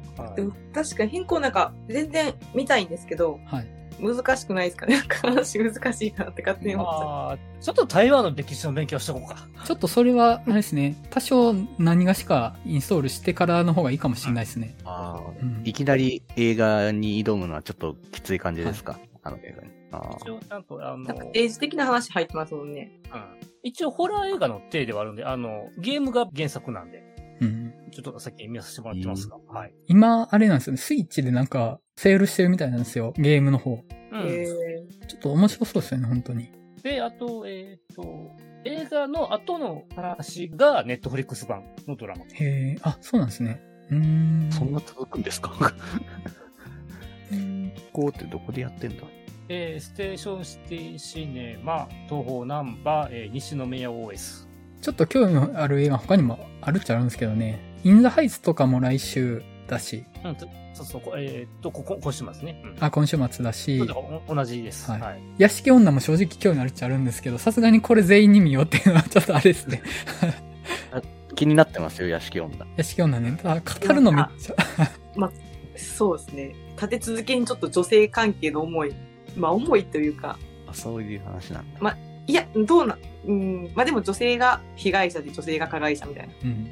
[0.73, 3.67] 確かに変更なんか全然見たいんですけど、はい。
[3.99, 5.01] 難しくないですかね？
[5.21, 7.63] 話難しいなって勝手に思っちゃう。
[7.63, 9.47] ちょっと台湾の歴史の勉強しとこうか。
[9.65, 14.75] ちょっとそれは、あれですね、多少何がしかインストールしてからの方がいいかもしれないですね。
[14.83, 18.93] ああ、うん、いきなり映画に挑むのはちょっときつい感じですか？
[18.93, 19.73] はいあの映画に。
[20.19, 22.91] 一応ちゃんと、あの、なんか政治的な話入ってますもんね。
[23.13, 23.21] うん。
[23.61, 27.02] 一応ホラー映画の体ではあるんで、あの、ゲームが原作なんで。
[27.43, 27.73] うん。
[27.91, 29.37] ちょっとさっき見させてもらってますが。
[29.47, 29.73] はい。
[29.87, 30.77] 今、あれなんですよね。
[30.77, 33.13] スイッチでなんか、セールしてるみたいなんですよ。
[33.17, 33.73] ゲームの方。
[33.73, 33.79] うん。
[35.07, 36.51] ちょっと面白そうですよね、本当に。
[36.81, 38.31] で、あと、えっ、ー、と、
[38.65, 42.23] 映画の後の話がネットフリックス版のドラマ。
[42.23, 43.61] へえ、あ、そうなんですね。
[43.89, 44.49] うん。
[44.51, 45.73] そんな続くんですか？
[47.91, 49.03] こうってどこでやってんだ？
[49.49, 54.47] えー、ステーションシティシネマ、東方ナンバー、えー、西宮 OS。
[54.83, 57.79] ちょっと興味のある映画他にもあるっちゃあるんですけどね。
[57.85, 60.03] インザハイツとかも来週だし。
[60.25, 60.35] うん、
[60.73, 62.61] そうそう、えー、っと、ここ、今週末ね。
[62.65, 63.81] うん、あ、今週末だし。
[64.27, 64.91] 同じです。
[64.91, 65.01] はい。
[65.01, 69.81] はい、屋敷女も正直興味あるっちゃあるんですけど、さすがにこれ全員に見ようっていうのはちょっとあれですね。
[71.35, 72.53] 気になってますよ、屋敷女。
[72.75, 73.39] 屋敷女ね。
[73.41, 74.55] ただ、語るのめっちゃ。
[75.15, 75.31] まあ、
[75.77, 76.55] そうですね。
[76.75, 78.93] 立て続けにちょっと女性関係の思い。
[79.37, 80.37] まあ、思いというか。
[80.67, 81.79] あそういう話なんだ。
[81.79, 81.97] まあ、
[82.27, 86.33] いや、どうな、うん、まあでも女性が被害者で女性が加害者みたいな。
[86.43, 86.69] うん。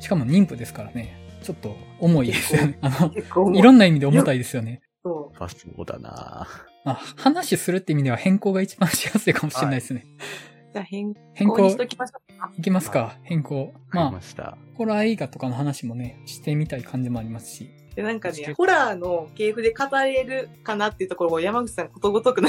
[0.00, 1.20] しかも妊婦ですからね。
[1.42, 2.78] ちょっと重いですよね。
[2.82, 4.80] あの、いろんな意味で重たいですよね。
[5.02, 5.42] そう。
[5.42, 6.48] あ、そうだな
[6.84, 10.06] まあ、話するって意味では変更が一番しやすいかもしれないですね。
[10.72, 12.50] じゃあ変変更しときましょうか。
[12.58, 13.72] いきますか、変更。
[13.90, 14.20] まあ、ま
[14.74, 17.70] ホラー映画とかの話もね、してみたい感じもありますし。
[17.94, 22.48] で、なんかね、ホラーの系譜で語れるかなっていうところを山口さんことごとくな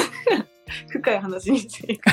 [0.89, 2.09] 深い話にしていく。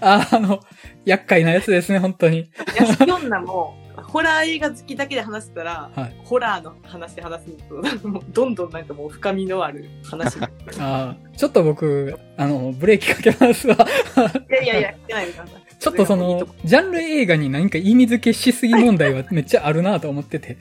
[0.00, 0.60] あ、 あの、
[1.04, 2.50] 厄介なやつですね、本当に。
[2.78, 7.82] 屋敷女も、ホラー映画好きだけで話したら、はい、ホラーの話で話すと、
[8.32, 10.46] どんどんなんかもう深みのある話に
[10.80, 13.76] あちょっと僕、あの、ブレーキかけますわ。
[14.50, 15.62] いやいやいや、してないでください。
[15.78, 20.56] ちょっとその、ジャンル映画に何か意味付けしすぎ問題はめっちゃあるなと思ってて。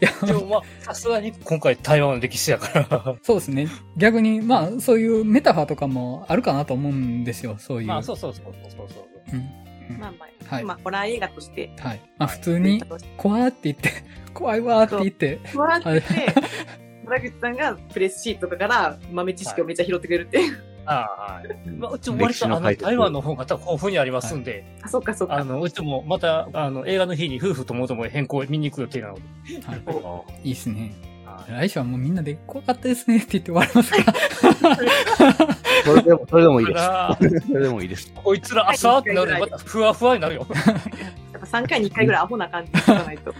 [0.00, 3.68] いや、でもまあ、さすがに今回台湾の歴史やから そうですね。
[3.96, 7.88] 逆に、まあ、そういうメタファーとかもあるかなと思うんですよ、そういう。
[7.88, 9.06] まあ、そうそうそうそうそう。
[9.32, 9.98] うん。
[9.98, 11.72] まあまあ、はい、まあ、ホラー映画として。
[11.78, 12.00] はい。
[12.18, 12.82] まあ、普通に、
[13.16, 13.90] 怖ーって言って、
[14.34, 15.40] 怖いわーって言って。
[15.54, 16.40] 怖ーって言って、
[17.06, 20.75] 原口さんがプレスシートとかから豆知識をめっちゃ拾ってくれるっていう。
[20.86, 21.70] ああ、はい。
[21.70, 24.64] まあ、うちも割とあの台湾の方が豊富にありますんで。
[24.82, 25.34] あ、そっかそっか。
[25.34, 29.20] あの、うちもまた、あの、映画の日に夫婦ともとも変更見に行く予定なので。
[29.64, 29.74] は
[30.42, 30.48] い。
[30.48, 30.94] いいっすね。
[31.48, 34.14] 来週はもうみんなで怖かったですねって言って終わりますか
[35.84, 37.46] それでも、それでもいいです。
[37.46, 38.12] それでもいいです。
[38.14, 40.46] こいつら朝ってなるとまたふわふわになるよ。
[40.48, 40.54] や
[41.38, 43.34] っぱ3回に1回ぐらいアホな感じでないと。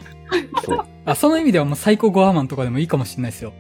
[1.05, 3.53] あその意味ではもうサイコゴアマンとかでもいいかもしれないですよ。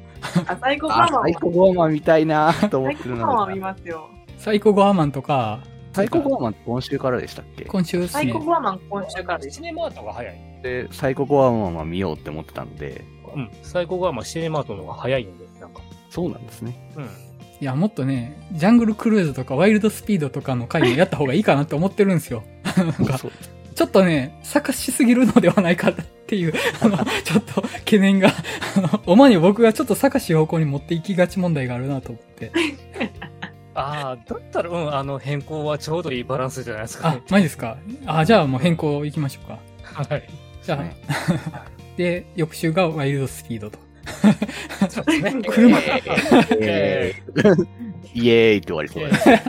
[0.47, 1.22] あ、サイコゴアマン。
[1.22, 3.18] サイコゴアマン見たいな と思ってるの。
[3.18, 4.09] サイコゴアマン見ますよ。
[4.39, 5.61] サイコゴアマンとか、
[5.93, 7.64] サイコゴアマン今週からでしたっけ？
[7.64, 8.09] 今週ね。
[8.09, 9.57] サイコゴアマン今週からです。
[9.57, 10.37] シネマートが早い。
[10.62, 13.05] で、サイコゴアマンは見ようって思ってたんで。
[13.35, 13.51] うん。
[13.62, 15.81] サイコゴアマンシネマートの方が早いんで、なんか。
[16.11, 16.77] そうなんですね。
[16.97, 17.05] うん。
[17.05, 17.09] い
[17.64, 22.43] や、もっとね、ジャングルクルーズとかワイルドスピードとかの回もやった方がいいかなって思ってるんですよ。
[22.77, 23.18] なんか、
[23.77, 25.95] ちょっとね、探しすぎるのではないかっ
[26.27, 28.31] ていう、 あの、ちょっと懸念が、
[28.77, 32.51] あの、おまに僕がちょっと探し方向に持っていきがち問題があるなと思って。
[33.74, 37.18] ああ、だったら、うん、あの、変更はちょうどいいバランスじゃないですか、ね。
[37.18, 37.77] あ、マジですか？
[38.07, 39.59] あ、じゃあもう変更いきましょうか。
[40.09, 40.22] はい。
[40.62, 41.64] じゃあ、
[41.99, 43.79] で、翌週がワイルドスピードと。
[44.88, 45.34] そうですね。
[45.48, 45.78] 車。
[46.61, 47.66] えー、
[48.14, 49.42] イエーイって終わりそうだね。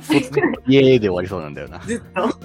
[0.68, 1.80] イエーイで終わりそうなんだよな。
[1.80, 2.38] ずっと。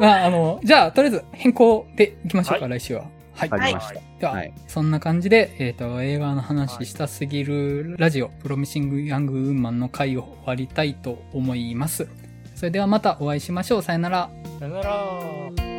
[0.00, 3.04] まあ、あの、じゃあ、とりあえず変更でいきましょうか、はい、来週は。
[3.34, 3.48] はい。
[3.50, 3.94] わかりました。
[4.18, 12.08] では、はい、そんな感じで、えっ、ー、と、映画の話したすぎるラジオ、プロミシング・ヤング・ウーマンの回を終わりたいと思います。
[12.54, 13.82] それではまたお会いしましょう。
[13.82, 14.30] さよなら。
[14.58, 15.69] さよなら。